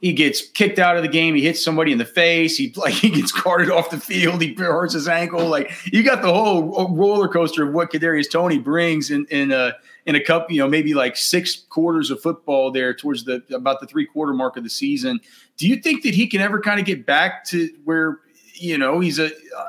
[0.00, 1.34] he gets kicked out of the game.
[1.34, 2.56] He hits somebody in the face.
[2.56, 4.40] He like he gets carted off the field.
[4.40, 5.46] He hurts his ankle.
[5.46, 9.74] Like you got the whole roller coaster of what Kadarius Toney brings in in a
[10.10, 10.50] in a cup.
[10.50, 14.34] You know, maybe like six quarters of football there towards the about the three quarter
[14.34, 15.20] mark of the season.
[15.56, 18.20] Do you think that he can ever kind of get back to where
[18.54, 19.66] you know he's a uh,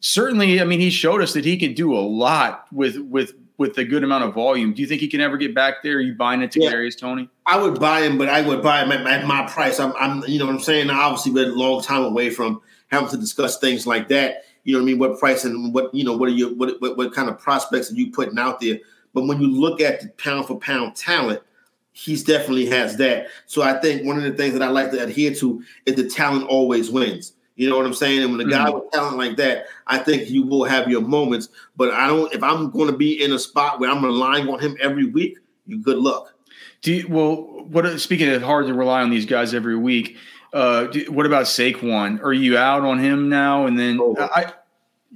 [0.00, 0.60] certainly?
[0.60, 3.84] I mean, he showed us that he can do a lot with with with a
[3.84, 4.74] good amount of volume.
[4.74, 5.98] Do you think he can ever get back there?
[5.98, 6.70] Are you buying into yeah.
[6.70, 7.28] Darius Toney?
[7.46, 9.78] I would buy him, but I would buy him at, at my price.
[9.78, 10.90] I'm, I'm, you know what I'm saying.
[10.90, 14.44] Obviously, we're a long time away from having to discuss things like that.
[14.64, 14.98] You know what I mean?
[14.98, 16.16] What price and what you know?
[16.16, 16.54] What are you?
[16.54, 18.78] What, what, what kind of prospects are you putting out there?
[19.14, 21.40] But when you look at the pound for pound talent,
[21.92, 23.28] he's definitely has that.
[23.46, 26.08] So I think one of the things that I like to adhere to is the
[26.08, 27.32] talent always wins.
[27.56, 28.22] You know what I'm saying?
[28.22, 28.74] And when a guy mm-hmm.
[28.74, 31.48] with talent like that, I think you will have your moments.
[31.76, 32.32] But I don't.
[32.34, 35.38] If I'm going to be in a spot where I'm relying on him every week,
[35.66, 36.34] you good luck.
[36.82, 37.50] Do you, well.
[37.64, 40.18] What speaking of hard to rely on these guys every week.
[40.52, 42.22] Uh, do, what about Saquon?
[42.22, 43.66] Are you out on him now?
[43.66, 44.14] And then oh.
[44.18, 44.52] I,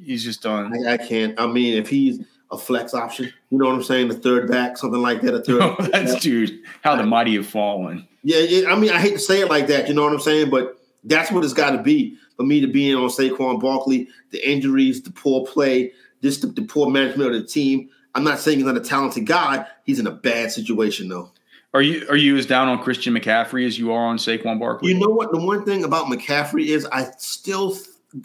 [0.03, 0.73] he's just done.
[0.87, 1.39] I, I, can't.
[1.39, 4.09] I mean, if he's a flex option, you know what I'm saying?
[4.09, 5.35] The third back, something like that.
[5.35, 5.63] A third.
[5.63, 6.23] Oh, that's back.
[6.23, 6.61] dude.
[6.83, 8.07] How the mighty have fallen.
[8.23, 9.89] Yeah, yeah, I mean, I hate to say it like that.
[9.89, 10.51] You know what I'm saying?
[10.51, 14.09] But that's what it's got to be for me to be in on Saquon Barkley,
[14.31, 17.91] the injuries, the poor play, just the, the poor management of the team.
[18.15, 19.67] I'm not saying he's not a talented guy.
[19.85, 21.31] He's in a bad situation though.
[21.75, 24.91] Are you are you as down on Christian McCaffrey as you are on Saquon Barkley?
[24.91, 25.31] You know what?
[25.33, 27.77] The one thing about McCaffrey is I still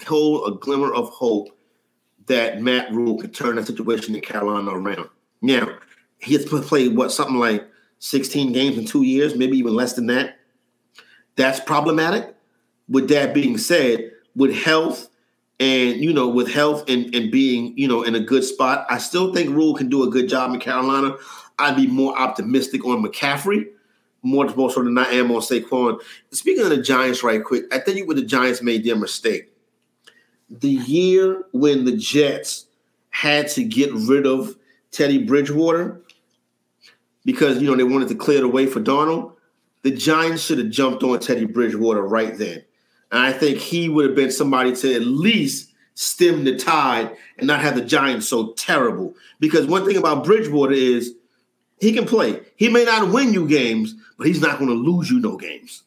[0.08, 1.50] hold a glimmer of hope
[2.28, 5.10] that Matt Rhule could turn that situation in Carolina around.
[5.42, 5.78] Now,
[6.20, 7.68] he has played what something like
[8.00, 10.40] 16 games in two years, maybe even less than that.
[11.36, 12.36] That's problematic.
[12.88, 15.10] With that being said, with health
[15.60, 18.98] and you know, with health and, and being, you know, in a good spot, I
[18.98, 21.16] still think Rhule can do a good job in Carolina.
[21.60, 23.68] I'd be more optimistic on McCaffrey,
[24.24, 26.02] more, more so than I am on Saquon.
[26.32, 29.53] Speaking of the Giants, right quick, I think what the Giants made their mistake.
[30.60, 32.68] The year when the Jets
[33.10, 34.56] had to get rid of
[34.92, 36.02] Teddy Bridgewater
[37.26, 39.34] because you know they wanted to clear the way for Darnold,
[39.82, 42.64] the Giants should have jumped on Teddy Bridgewater right then.
[43.12, 47.48] And I think he would have been somebody to at least stem the tide and
[47.48, 49.14] not have the Giants so terrible.
[49.40, 51.14] Because one thing about Bridgewater is
[51.80, 52.42] he can play.
[52.56, 55.84] He may not win you games, but he's not going to lose you no games.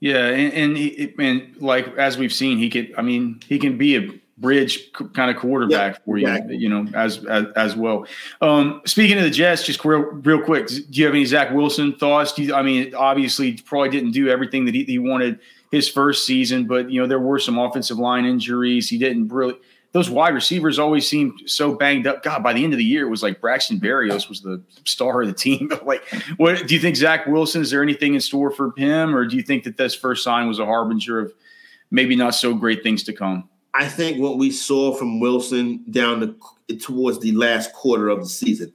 [0.00, 2.94] Yeah, and and, he, and like as we've seen, he could.
[2.96, 6.56] I mean, he can be a bridge kind of quarterback yeah, for you, exactly.
[6.56, 8.06] you know, as, as as, well.
[8.40, 11.94] Um, speaking of the Jets, just real, real quick, do you have any Zach Wilson
[11.94, 12.32] thoughts?
[12.32, 15.40] Do you, I mean, obviously, probably didn't do everything that he, he wanted
[15.72, 18.88] his first season, but you know, there were some offensive line injuries.
[18.88, 19.56] He didn't really
[19.92, 22.22] those wide receivers always seemed so banged up.
[22.22, 25.22] God, by the end of the year, it was like Braxton Berrios was the star
[25.22, 25.72] of the team.
[25.84, 26.04] like,
[26.36, 27.62] what do you think, Zach Wilson?
[27.62, 30.46] Is there anything in store for him, or do you think that this first sign
[30.46, 31.32] was a harbinger of
[31.90, 33.48] maybe not so great things to come?
[33.74, 38.26] I think what we saw from Wilson down the, towards the last quarter of the
[38.26, 38.72] season,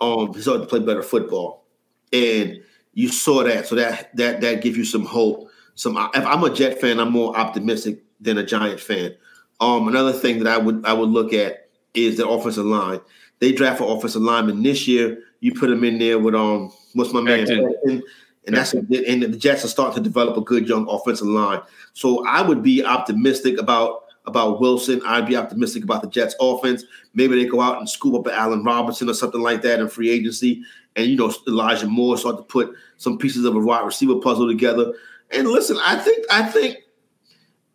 [0.00, 1.64] um, he started to play better football,
[2.12, 2.62] and
[2.94, 3.66] you saw that.
[3.66, 5.50] So that that that gives you some hope.
[5.74, 9.14] Some if I'm a Jet fan, I'm more optimistic than a Giant fan.
[9.60, 13.00] Um, another thing that I would I would look at is the offensive line.
[13.40, 15.22] They draft an offensive lineman this year.
[15.40, 18.02] You put them in there with um, what's my man, and,
[18.46, 21.60] and that's a, and the Jets are starting to develop a good young offensive line.
[21.92, 25.00] So I would be optimistic about about Wilson.
[25.04, 26.84] I'd be optimistic about the Jets offense.
[27.14, 29.88] Maybe they go out and scoop up an Allen Robinson or something like that in
[29.88, 30.62] free agency.
[30.96, 34.48] And you know, Elijah Moore start to put some pieces of a wide receiver puzzle
[34.48, 34.92] together.
[35.30, 36.78] And listen, I think I think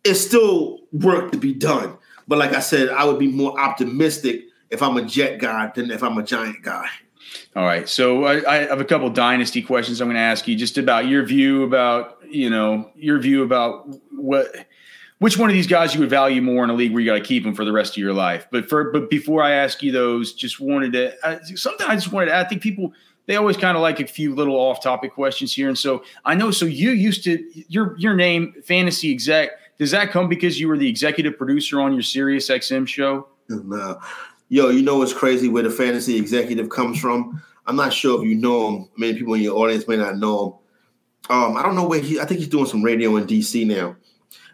[0.04, 1.96] it's still work to be done.
[2.28, 5.90] But like I said, I would be more optimistic if I'm a Jet guy than
[5.90, 6.88] if I'm a Giant guy.
[7.56, 7.88] All right.
[7.88, 11.06] So I, I have a couple dynasty questions I'm going to ask you just about
[11.06, 14.54] your view about, you know, your view about what
[15.18, 17.14] which one of these guys you would value more in a league where you got
[17.14, 18.46] to keep them for the rest of your life.
[18.50, 22.12] But for but before I ask you those, just wanted to uh, something I just
[22.12, 22.92] wanted to, I think people
[23.26, 25.68] they always kind of like a few little off topic questions here.
[25.68, 30.10] And so I know so you used to your your name fantasy exec does that
[30.10, 33.26] come because you were the executive producer on your Sirius XM show?
[33.48, 34.00] No.
[34.48, 37.42] Yo, you know what's crazy where the fantasy executive comes from?
[37.66, 38.88] I'm not sure if you know him.
[38.96, 40.52] Many people in your audience may not know him.
[41.30, 42.20] Um, I don't know where he.
[42.20, 43.96] I think he's doing some radio in DC now.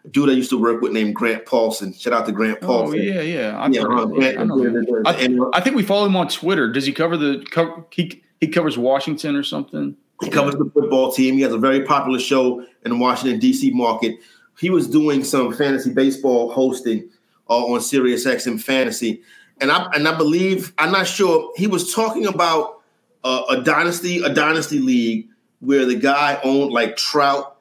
[0.04, 1.92] A dude I used to work with named Grant Paulson.
[1.92, 3.00] Shout out to Grant oh, Paulson.
[3.00, 3.59] Oh yeah, yeah.
[3.59, 6.70] i yeah, uh, Grant, I, I, I, think we follow him on Twitter.
[6.70, 7.44] Does he cover the?
[7.50, 9.96] Cover, he he covers Washington or something.
[10.22, 11.35] He covers the football team.
[11.35, 13.70] He has a very popular show in the Washington D.C.
[13.70, 14.16] market
[14.58, 17.08] he was doing some fantasy baseball hosting
[17.48, 19.22] uh, on Sirius XM Fantasy,
[19.60, 22.80] and I and I believe I'm not sure he was talking about
[23.24, 25.28] uh, a dynasty a dynasty league
[25.60, 27.56] where the guy owned like Trout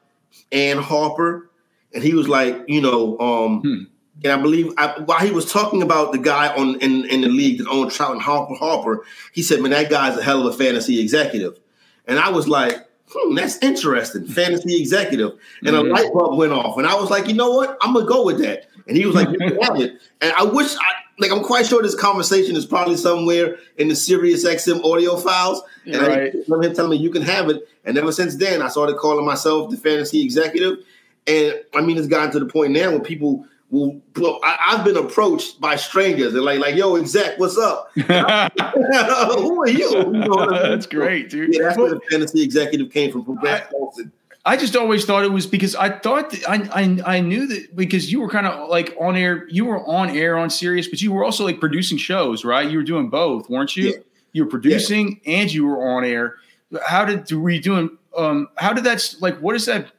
[0.51, 1.49] and Harper,
[1.93, 3.83] and he was like, you know, um, hmm.
[4.23, 7.27] and I believe I, while he was talking about the guy on in, in the
[7.27, 10.53] league that owned Trout and Harper, Harper, he said, "Man, that guy's a hell of
[10.53, 11.59] a fantasy executive,"
[12.07, 14.27] and I was like hmm, that's interesting.
[14.27, 15.39] Fantasy executive.
[15.63, 15.87] And mm-hmm.
[15.87, 16.77] a light bulb went off.
[16.77, 17.77] And I was like, you know what?
[17.81, 18.67] I'm gonna go with that.
[18.87, 19.99] And he was like, you can have it.
[20.21, 23.95] And I wish I like I'm quite sure this conversation is probably somewhere in the
[23.95, 25.61] Sirius XM audio files.
[25.85, 26.33] And right.
[26.33, 27.67] I remember him telling me you can have it.
[27.83, 30.79] And ever since then, I started calling myself the fantasy executive.
[31.27, 34.01] And I mean, it's gotten to the point now where people will
[34.43, 39.67] I, have been approached by strangers and like like yo exec what's up who are
[39.67, 40.63] you, you know I mean?
[40.63, 44.11] that's great dude yeah that's where the fantasy executive came from from Paulson
[44.45, 47.75] I just always thought it was because I thought that I, I, I knew that
[47.75, 51.01] because you were kind of like on air, you were on air on Sirius, but
[51.01, 52.67] you were also like producing shows, right?
[52.67, 53.89] You were doing both, weren't you?
[53.89, 53.97] Yeah.
[54.31, 55.39] You were producing yeah.
[55.39, 56.37] and you were on air.
[56.87, 57.97] How did were you doing?
[58.17, 59.37] Um, how did that like?
[59.39, 59.91] What is that?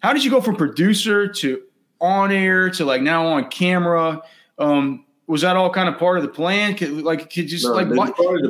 [0.00, 1.62] How did you go from producer to
[2.04, 4.22] on air to like now on camera.
[4.58, 6.74] Um, was that all kind of part of the plan?
[6.74, 7.88] Could, like, could just no, like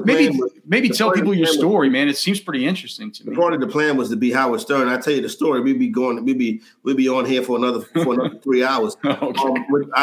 [0.04, 2.08] maybe was, maybe tell people your story, man.
[2.08, 3.36] It seems pretty interesting to me.
[3.36, 4.88] Part of the plan was to be Howard Stern.
[4.88, 5.60] I tell you the story.
[5.60, 6.24] We'd be going.
[6.24, 8.96] We'd be we'd be on here for another for another three hours.
[9.04, 9.40] okay.
[9.40, 10.00] Um, a,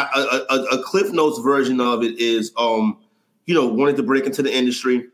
[0.48, 2.96] a, a, Cliff Notes version of it is um
[3.46, 5.08] you know, wanted to break into the industry.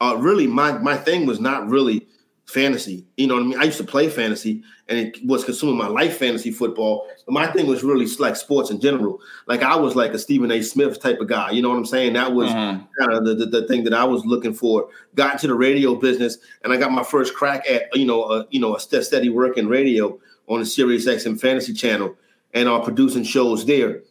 [0.00, 2.06] Uh, really, my my thing was not really
[2.50, 3.06] fantasy.
[3.16, 3.58] You know what I mean?
[3.58, 7.06] I used to play fantasy and it was consuming my life fantasy football.
[7.24, 9.20] But my thing was really like sports in general.
[9.46, 10.62] Like I was like a Stephen A.
[10.62, 11.50] Smith type of guy.
[11.50, 12.14] You know what I'm saying?
[12.14, 12.80] That was uh-huh.
[12.98, 14.88] kind of the, the, the, thing that I was looking for.
[15.14, 18.46] Got into the radio business and I got my first crack at, you know, a,
[18.50, 22.16] you know, a steady work in radio on the Sirius XM Fantasy Channel
[22.52, 24.02] and are uh, producing shows there.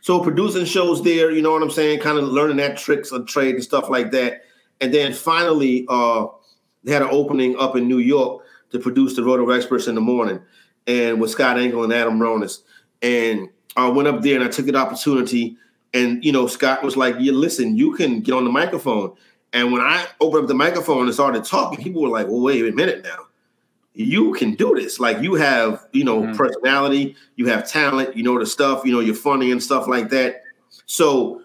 [0.00, 2.00] So producing shows there, you know what I'm saying?
[2.00, 4.42] Kind of learning that tricks of trade and stuff like that.
[4.80, 6.26] And then finally, uh,
[6.84, 10.00] they had an opening up in New York to produce the Roto Experts in the
[10.00, 10.40] morning,
[10.86, 12.58] and with Scott Engel and Adam Ronis.
[13.02, 15.56] And I went up there and I took the opportunity.
[15.92, 19.12] And you know, Scott was like, "Yeah, listen, you can get on the microphone."
[19.52, 22.64] And when I opened up the microphone and started talking, people were like, "Well, wait
[22.64, 23.26] a minute now."
[23.92, 25.00] You can do this.
[25.00, 26.36] Like you have, you know, mm-hmm.
[26.36, 30.10] personality, you have talent, you know the stuff, you know, you're funny and stuff like
[30.10, 30.44] that.
[30.86, 31.42] So,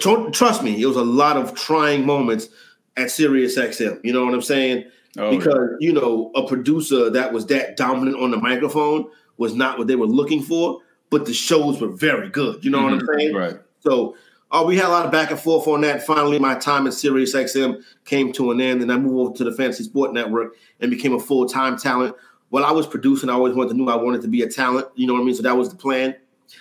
[0.00, 2.48] trust me, it was a lot of trying moments
[2.96, 4.00] at Sirius XM.
[4.04, 4.84] You know what I'm saying?
[5.16, 5.86] Oh, because yeah.
[5.86, 9.96] you know a producer that was that dominant on the microphone was not what they
[9.96, 10.80] were looking for,
[11.10, 12.64] but the shows were very good.
[12.64, 12.84] You know mm-hmm.
[12.84, 13.18] what I'm mm-hmm.
[13.18, 13.34] saying?
[13.34, 13.56] Right.
[13.80, 14.16] So
[14.50, 16.04] uh, we had a lot of back and forth on that.
[16.06, 19.44] Finally, my time at Sirius XM came to an end, and I moved over to
[19.44, 22.16] the Fantasy Sport Network and became a full time talent.
[22.50, 24.86] While I was producing, I always wanted to know I wanted to be a talent.
[24.94, 25.34] You know what I mean?
[25.34, 26.14] So that was the plan.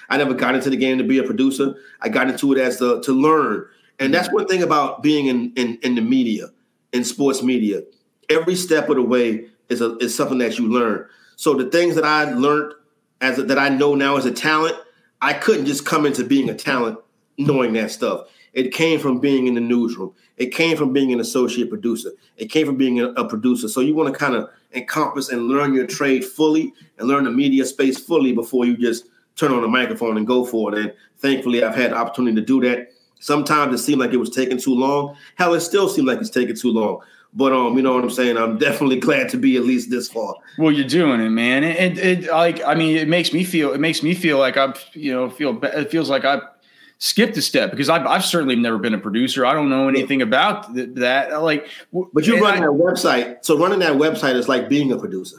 [0.10, 1.76] I never got into the game to be a producer.
[2.02, 3.68] I got into it as the to learn
[4.00, 6.48] and that's one thing about being in, in, in the media,
[6.92, 7.84] in sports media.
[8.30, 11.06] Every step of the way is a, is something that you learn.
[11.36, 12.74] So the things that I learned
[13.22, 14.76] as a, that I know now as a talent,
[15.22, 17.00] I couldn't just come into being a talent
[17.38, 18.28] knowing that stuff.
[18.54, 20.14] It came from being in the newsroom.
[20.38, 22.12] It came from being an associate producer.
[22.38, 23.68] It came from being a, a producer.
[23.68, 27.32] So you want to kind of encompass and learn your trade fully and learn the
[27.32, 30.80] media space fully before you just turn on the microphone and go for it.
[30.80, 32.93] And thankfully, I've had the opportunity to do that.
[33.24, 35.16] Sometimes it seemed like it was taking too long.
[35.36, 37.00] Hell, it still seemed like it's taking too long.
[37.34, 38.38] But um, you know what I'm saying.
[38.38, 40.36] I'm definitely glad to be at least this far.
[40.58, 41.64] Well, you're doing it, man.
[41.64, 43.72] And it, it, like, I mean, it makes me feel.
[43.72, 45.58] It makes me feel like I'm, you know, feel.
[45.64, 46.42] It feels like I've
[46.98, 49.46] skipped a step because I've, I've certainly never been a producer.
[49.46, 51.42] I don't know anything about th- that.
[51.42, 51.70] Like,
[52.14, 53.46] but you're running I, that website.
[53.46, 55.38] So running that website is like being a producer.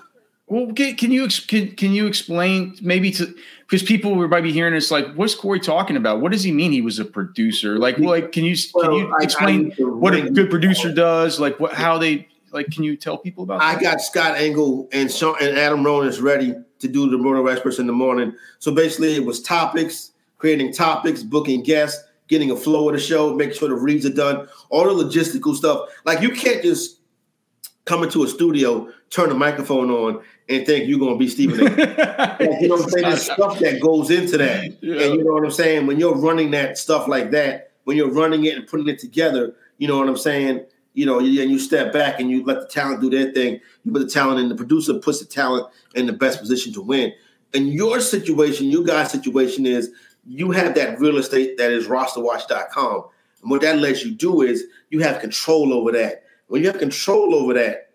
[0.54, 4.72] Well, can, can you can, can you explain maybe to because people might be hearing
[4.74, 6.20] it's like, what's Corey talking about?
[6.20, 7.76] What does he mean he was a producer?
[7.76, 11.40] Like, like can you can you explain I, I what a good producer does?
[11.40, 12.70] Like, what how they like?
[12.70, 13.62] Can you tell people about?
[13.62, 13.82] I that?
[13.82, 17.88] got Scott Engel and Sean and Adam Ronis ready to do the Roto Experts in
[17.88, 18.32] the morning.
[18.60, 23.34] So basically, it was topics, creating topics, booking guests, getting a flow of the show,
[23.34, 25.88] making sure the reads are done, all the logistical stuff.
[26.04, 27.00] Like, you can't just
[27.86, 31.64] come into a studio, turn the microphone on, and think you're gonna be Stephen A.
[31.64, 33.04] like, you know what I'm saying?
[33.04, 34.82] There's stuff that goes into that.
[34.82, 35.02] Yeah.
[35.02, 35.86] And you know what I'm saying?
[35.86, 39.54] When you're running that stuff like that, when you're running it and putting it together,
[39.78, 40.64] you know what I'm saying?
[40.94, 43.60] You know, and you step back and you let the talent do their thing.
[43.84, 46.82] You put the talent in, the producer puts the talent in the best position to
[46.82, 47.12] win.
[47.52, 49.90] And your situation, you guy's situation is
[50.26, 53.04] you have that real estate that is rosterwatch.com.
[53.42, 56.24] And what that lets you do is you have control over that.
[56.46, 57.90] When you have control over that,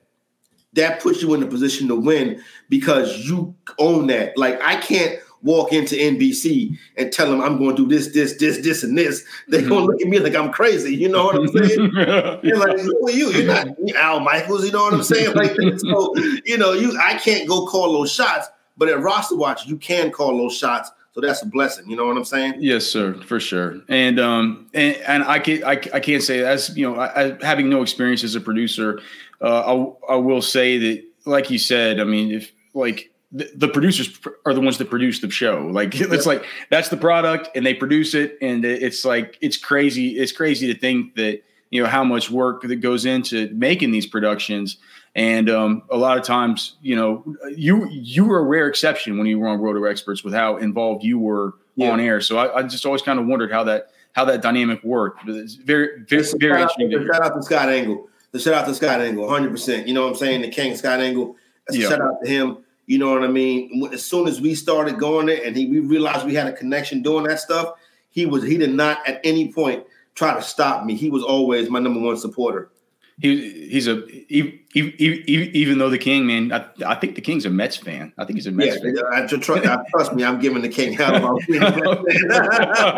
[0.73, 4.37] that puts you in a position to win because you own that.
[4.37, 8.37] Like I can't walk into NBC and tell them I'm going to do this, this,
[8.37, 9.25] this, this, and this.
[9.47, 9.69] They're mm-hmm.
[9.69, 10.95] going to look at me like I'm crazy.
[10.95, 11.91] You know what I'm saying?
[12.43, 13.29] You're like, who are you?
[13.31, 14.65] You're not Al Michaels.
[14.65, 15.33] You know what I'm saying?
[15.35, 19.65] Like, so you know, you I can't go call those shots, but at roster watch,
[19.65, 20.91] you can call those shots.
[21.13, 21.89] So that's a blessing.
[21.89, 22.55] You know what I'm saying?
[22.59, 23.81] Yes, sir, for sure.
[23.87, 27.37] And um, and, and I can I, I can't say as you know, I, I,
[27.45, 29.01] having no experience as a producer,
[29.41, 33.67] uh, I, I will say that, like you said, I mean, if like the, the
[33.67, 37.65] producers are the ones that produce the show, like it's like that's the product, and
[37.65, 40.17] they produce it, and it's like it's crazy.
[40.17, 44.07] It's crazy to think that you know how much work that goes into making these
[44.07, 44.77] productions.
[45.15, 47.23] And um, a lot of times, you know,
[47.55, 51.03] you you were a rare exception when you were on Roto Experts with how involved
[51.03, 51.91] you were yeah.
[51.91, 52.21] on air.
[52.21, 55.25] So I, I, just always kind of wondered how that how that dynamic worked.
[55.25, 56.91] But it's very very, very interesting.
[56.91, 59.87] Shout out to Scott Engel the shout out to Scott Engel, 100%.
[59.87, 60.41] You know what I'm saying?
[60.41, 61.35] The King Scott Engel.
[61.71, 61.89] Yep.
[61.89, 62.57] Shout out to him.
[62.85, 63.87] You know what I mean?
[63.93, 67.03] As soon as we started going there and he we realized we had a connection
[67.03, 67.75] doing that stuff,
[68.09, 69.83] he was he did not at any point
[70.15, 70.95] try to stop me.
[70.95, 72.71] He was always my number one supporter
[73.19, 75.13] he he's a he, he, he,
[75.53, 78.13] even though the king man I, I think the king's a Mets fan.
[78.17, 79.23] I think he's a Mets yeah, fan.
[79.23, 81.37] I, trust, I, trust me I'm giving the king hell.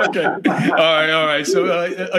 [0.09, 0.25] Okay.
[0.25, 1.45] All right all right.
[1.45, 2.09] So uh,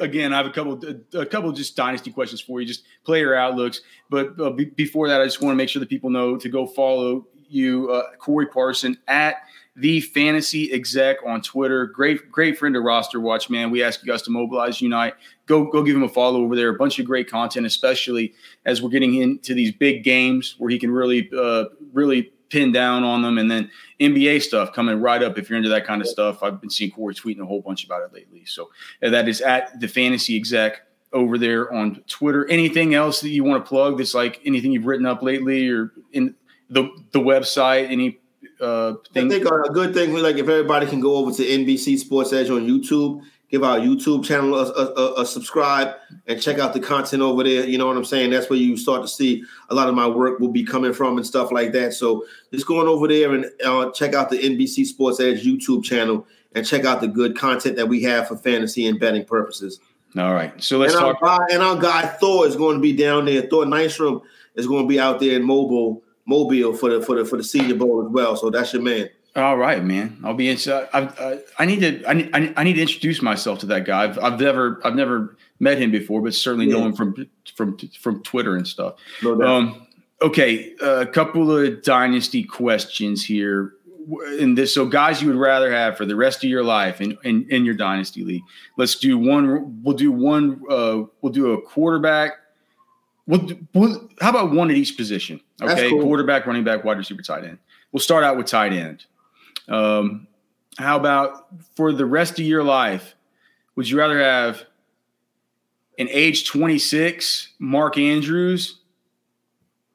[0.00, 0.80] again I have a couple
[1.14, 3.80] a couple just dynasty questions for you just player outlooks.
[4.10, 6.66] But uh, before that I just want to make sure that people know to go
[6.66, 9.36] follow you uh, Corey Parson at
[9.78, 11.86] the fantasy exec on Twitter.
[11.86, 13.70] Great, great friend of Roster Watch, man.
[13.70, 15.14] We ask you guys to mobilize, unite.
[15.46, 16.68] Go, go give him a follow over there.
[16.70, 18.34] A bunch of great content, especially
[18.66, 23.04] as we're getting into these big games where he can really, uh, really pin down
[23.04, 23.38] on them.
[23.38, 23.70] And then
[24.00, 26.42] NBA stuff coming right up if you're into that kind of stuff.
[26.42, 28.44] I've been seeing Corey tweeting a whole bunch about it lately.
[28.46, 28.70] So
[29.02, 32.46] uh, that is at the fantasy exec over there on Twitter.
[32.48, 35.92] Anything else that you want to plug that's like anything you've written up lately or
[36.12, 36.34] in
[36.70, 38.18] the the website, any
[38.60, 39.26] uh thing?
[39.26, 42.32] I think a good thing we like if everybody can go over to NBC Sports
[42.32, 45.94] Edge on YouTube, give our YouTube channel a, a, a, subscribe
[46.26, 47.66] and check out the content over there.
[47.66, 48.30] You know what I'm saying?
[48.30, 51.16] That's where you start to see a lot of my work will be coming from
[51.16, 51.94] and stuff like that.
[51.94, 56.26] So just going over there and uh, check out the NBC Sports Edge YouTube channel
[56.54, 59.80] and check out the good content that we have for fantasy and betting purposes.
[60.16, 60.52] All right.
[60.62, 61.22] So let's and talk.
[61.22, 63.42] Our guy, and our guy Thor is going to be down there.
[63.42, 64.22] Thor Nystrom
[64.54, 67.44] is going to be out there in Mobile, Mobile for the for the for the
[67.44, 68.36] Senior Bowl as well.
[68.36, 69.08] So that's your man.
[69.34, 70.20] All right, man.
[70.24, 70.88] I'll be inside.
[70.92, 72.04] I, I, I need to.
[72.08, 74.04] I need, I need to introduce myself to that guy.
[74.04, 74.80] I've, I've never.
[74.84, 76.74] I've never met him before, but certainly yeah.
[76.74, 78.96] know him from from from Twitter and stuff.
[79.22, 79.86] No um,
[80.20, 83.74] okay, a couple of dynasty questions here
[84.38, 87.18] in this so guys you would rather have for the rest of your life in,
[87.24, 88.42] in, in your dynasty league
[88.78, 92.32] let's do one we'll do one uh, we'll do a quarterback
[93.74, 96.02] we'll, how about one at each position okay cool.
[96.02, 97.58] quarterback running back wide receiver tight end
[97.92, 99.04] we'll start out with tight end
[99.68, 100.26] um,
[100.78, 103.14] how about for the rest of your life
[103.76, 104.64] would you rather have
[105.98, 108.80] an age 26 mark andrews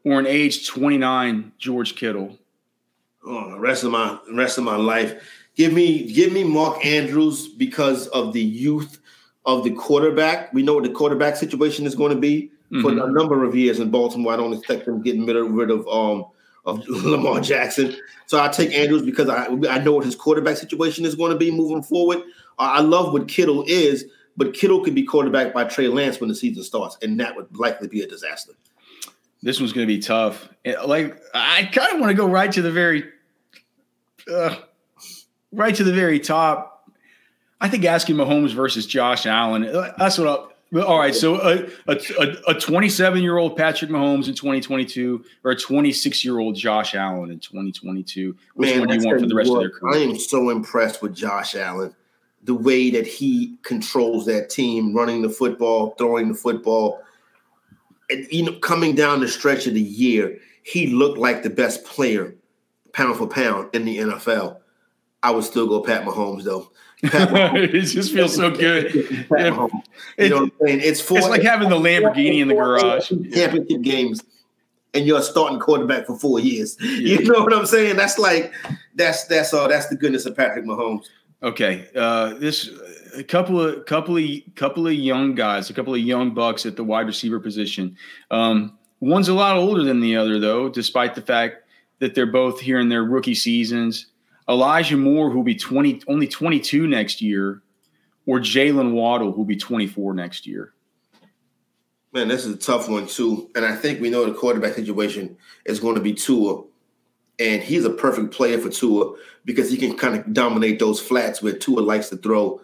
[0.05, 2.37] or an age 29 george kittle
[3.25, 5.21] oh, the rest of my rest of my life.
[5.55, 8.99] Give me give me Mark Andrews because of the youth
[9.45, 10.53] of the quarterback.
[10.53, 12.81] We know what the quarterback situation is going to be mm-hmm.
[12.81, 14.33] for a number of years in Baltimore.
[14.33, 16.25] I don't expect them getting rid of, um
[16.65, 17.95] of Lamar Jackson.
[18.25, 21.37] So I take Andrews because I I know what his quarterback situation is going to
[21.37, 22.19] be moving forward.
[22.59, 24.05] I love what Kittle is,
[24.37, 27.55] but Kittle could be quarterback by Trey Lance when the season starts, and that would
[27.57, 28.53] likely be a disaster.
[29.41, 30.49] This one's going to be tough.
[30.85, 33.03] Like I kind of want to go right to the very
[34.31, 34.55] uh,
[35.51, 36.89] right to the very top.
[37.59, 39.65] I think asking Mahomes versus Josh Allen.
[39.65, 40.52] Uh, that's what.
[40.81, 41.97] All right, so a, a
[42.47, 47.29] a 27 year old Patrick Mahomes in 2022 or a 26 year old Josh Allen
[47.29, 48.35] in 2022.
[48.55, 49.93] Which Man, one do you want for the rest of their career?
[49.93, 51.93] I am so impressed with Josh Allen,
[52.43, 57.01] the way that he controls that team, running the football, throwing the football,
[58.09, 61.83] and you know, coming down the stretch of the year, he looked like the best
[61.85, 62.33] player
[62.93, 64.57] pound for pound in the NFL,
[65.23, 66.71] I would still go Pat Mahomes though.
[67.03, 67.73] Mahomes.
[67.73, 68.87] it just feels so good.
[69.29, 69.71] Mahomes,
[70.17, 70.81] you know what I'm saying?
[70.83, 73.09] It's for it's like having the Lamborghini in the garage.
[73.09, 74.21] Championship games,
[74.93, 76.77] and you're a starting quarterback for four years.
[76.81, 77.19] Yeah.
[77.19, 77.95] You know what I'm saying?
[77.95, 78.53] That's like
[78.95, 81.05] that's that's uh that's the goodness of Patrick Mahomes.
[81.41, 82.69] Okay, uh, this
[83.17, 86.77] a couple of couple of couple of young guys, a couple of young bucks at
[86.77, 87.97] the wide receiver position.
[88.31, 91.63] Um, one's a lot older than the other, though, despite the fact
[91.99, 94.07] that they're both here in their rookie seasons.
[94.49, 97.61] Elijah Moore, who'll be 20, only 22 next year,
[98.25, 100.73] or Jaylen Waddle, who'll be 24 next year.
[102.13, 103.49] Man, this is a tough one, too.
[103.55, 106.63] And I think we know the quarterback situation is going to be Tua.
[107.39, 109.15] And he's a perfect player for Tua
[109.45, 112.61] because he can kind of dominate those flats where Tua likes to throw.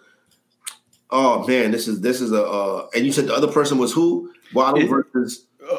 [1.10, 3.92] Oh man, this is this is a uh, and you said the other person was
[3.92, 4.32] who?
[4.54, 5.78] Waddle it, versus uh,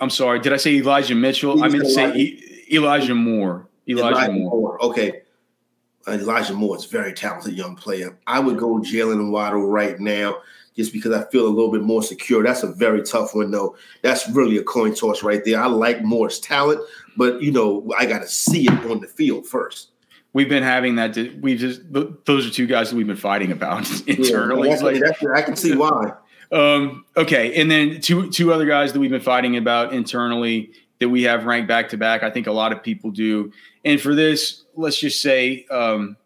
[0.00, 0.38] I'm sorry.
[0.38, 1.64] Did I say Elijah Mitchell?
[1.64, 2.38] I meant to say
[2.70, 3.68] Elijah Moore.
[3.88, 4.50] Elijah, Elijah Moore.
[4.50, 4.84] Moore.
[4.84, 5.22] Okay.
[6.08, 8.18] Elijah Moore is a very talented young player.
[8.26, 10.38] I would go Jaylen Waddle right now
[10.76, 12.42] just because I feel a little bit more secure.
[12.42, 13.76] That's a very tough one, though.
[14.02, 15.60] That's really a coin toss right there.
[15.60, 16.80] I like Moore's talent,
[17.16, 19.90] but you know, I got to see it on the field first.
[20.32, 21.16] We've been having that.
[21.40, 24.70] We've just those are two guys that we've been fighting about internally.
[24.70, 26.14] Yeah, I can see why.
[26.50, 30.70] Um, okay, and then two two other guys that we've been fighting about internally
[31.00, 32.22] that we have ranked back to back.
[32.22, 33.52] I think a lot of people do.
[33.84, 36.16] And for this, let's just say, um,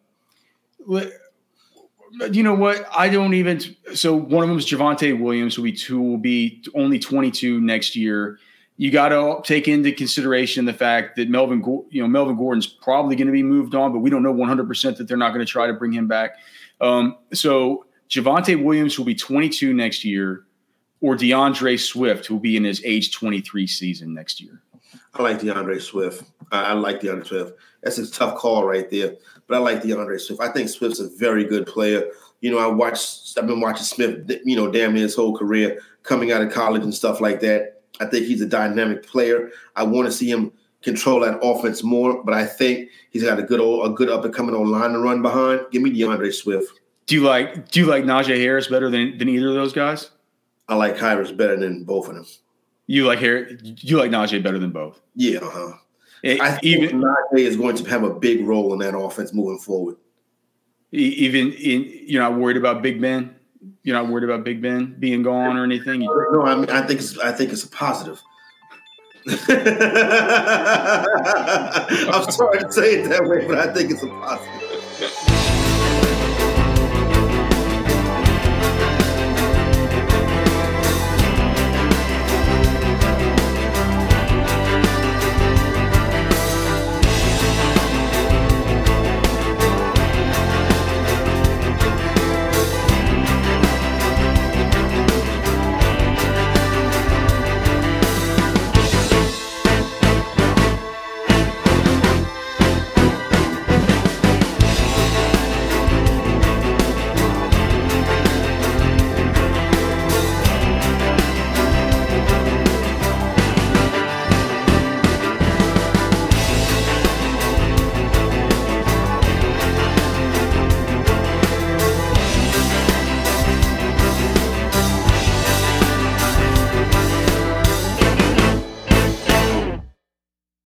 [2.31, 2.87] you know what?
[2.97, 3.61] I don't even.
[3.95, 7.97] So one of them is Javonte Williams, who, we, who will be only 22 next
[7.97, 8.39] year.
[8.79, 13.17] You got to take into consideration the fact that Melvin, you know, Melvin Gordon's probably
[13.17, 15.45] going to be moved on, but we don't know 100 percent that they're not going
[15.45, 16.37] to try to bring him back.
[16.81, 20.45] Um, so Javonte Williams will be 22 next year,
[21.01, 24.63] or D'Andre Swift, will be in his age 23 season next year?
[25.19, 26.25] I like D'Andre Swift.
[26.53, 27.53] I, I like D'Andre Swift.
[27.83, 29.15] That's a tough call right there,
[29.47, 30.41] but I like D'Andre Swift.
[30.41, 32.05] I think Swift's a very good player.
[32.41, 33.39] You know, I watched.
[33.39, 34.31] I've been watching Smith.
[34.45, 37.83] You know, damn near his whole career, coming out of college and stuff like that.
[38.01, 39.51] I think he's a dynamic player.
[39.75, 40.53] I want to see him
[40.83, 42.23] control that offense more.
[42.23, 44.93] But I think he's got a good old, a good up and coming on line
[44.93, 45.61] to run behind.
[45.71, 46.81] Give me D'Andre Swift.
[47.07, 50.11] Do you like Do you like Najee Harris better than than either of those guys?
[50.69, 52.27] I like Harris better than both of them.
[52.87, 53.61] You like Harris?
[53.63, 55.01] You like Najee better than both?
[55.15, 55.73] Yeah, uh-huh.
[56.23, 59.35] It- I think even Najee is going to have a big role in that offense
[59.35, 59.97] moving forward.
[60.93, 63.35] even in you're not worried about Big Ben.
[63.83, 66.01] You're not worried about Big Ben being gone or anything.
[66.01, 68.21] No, I mean I think it's I think it's a positive.
[69.29, 69.37] I'm
[72.31, 75.46] sorry to say it that way, but I think it's a positive.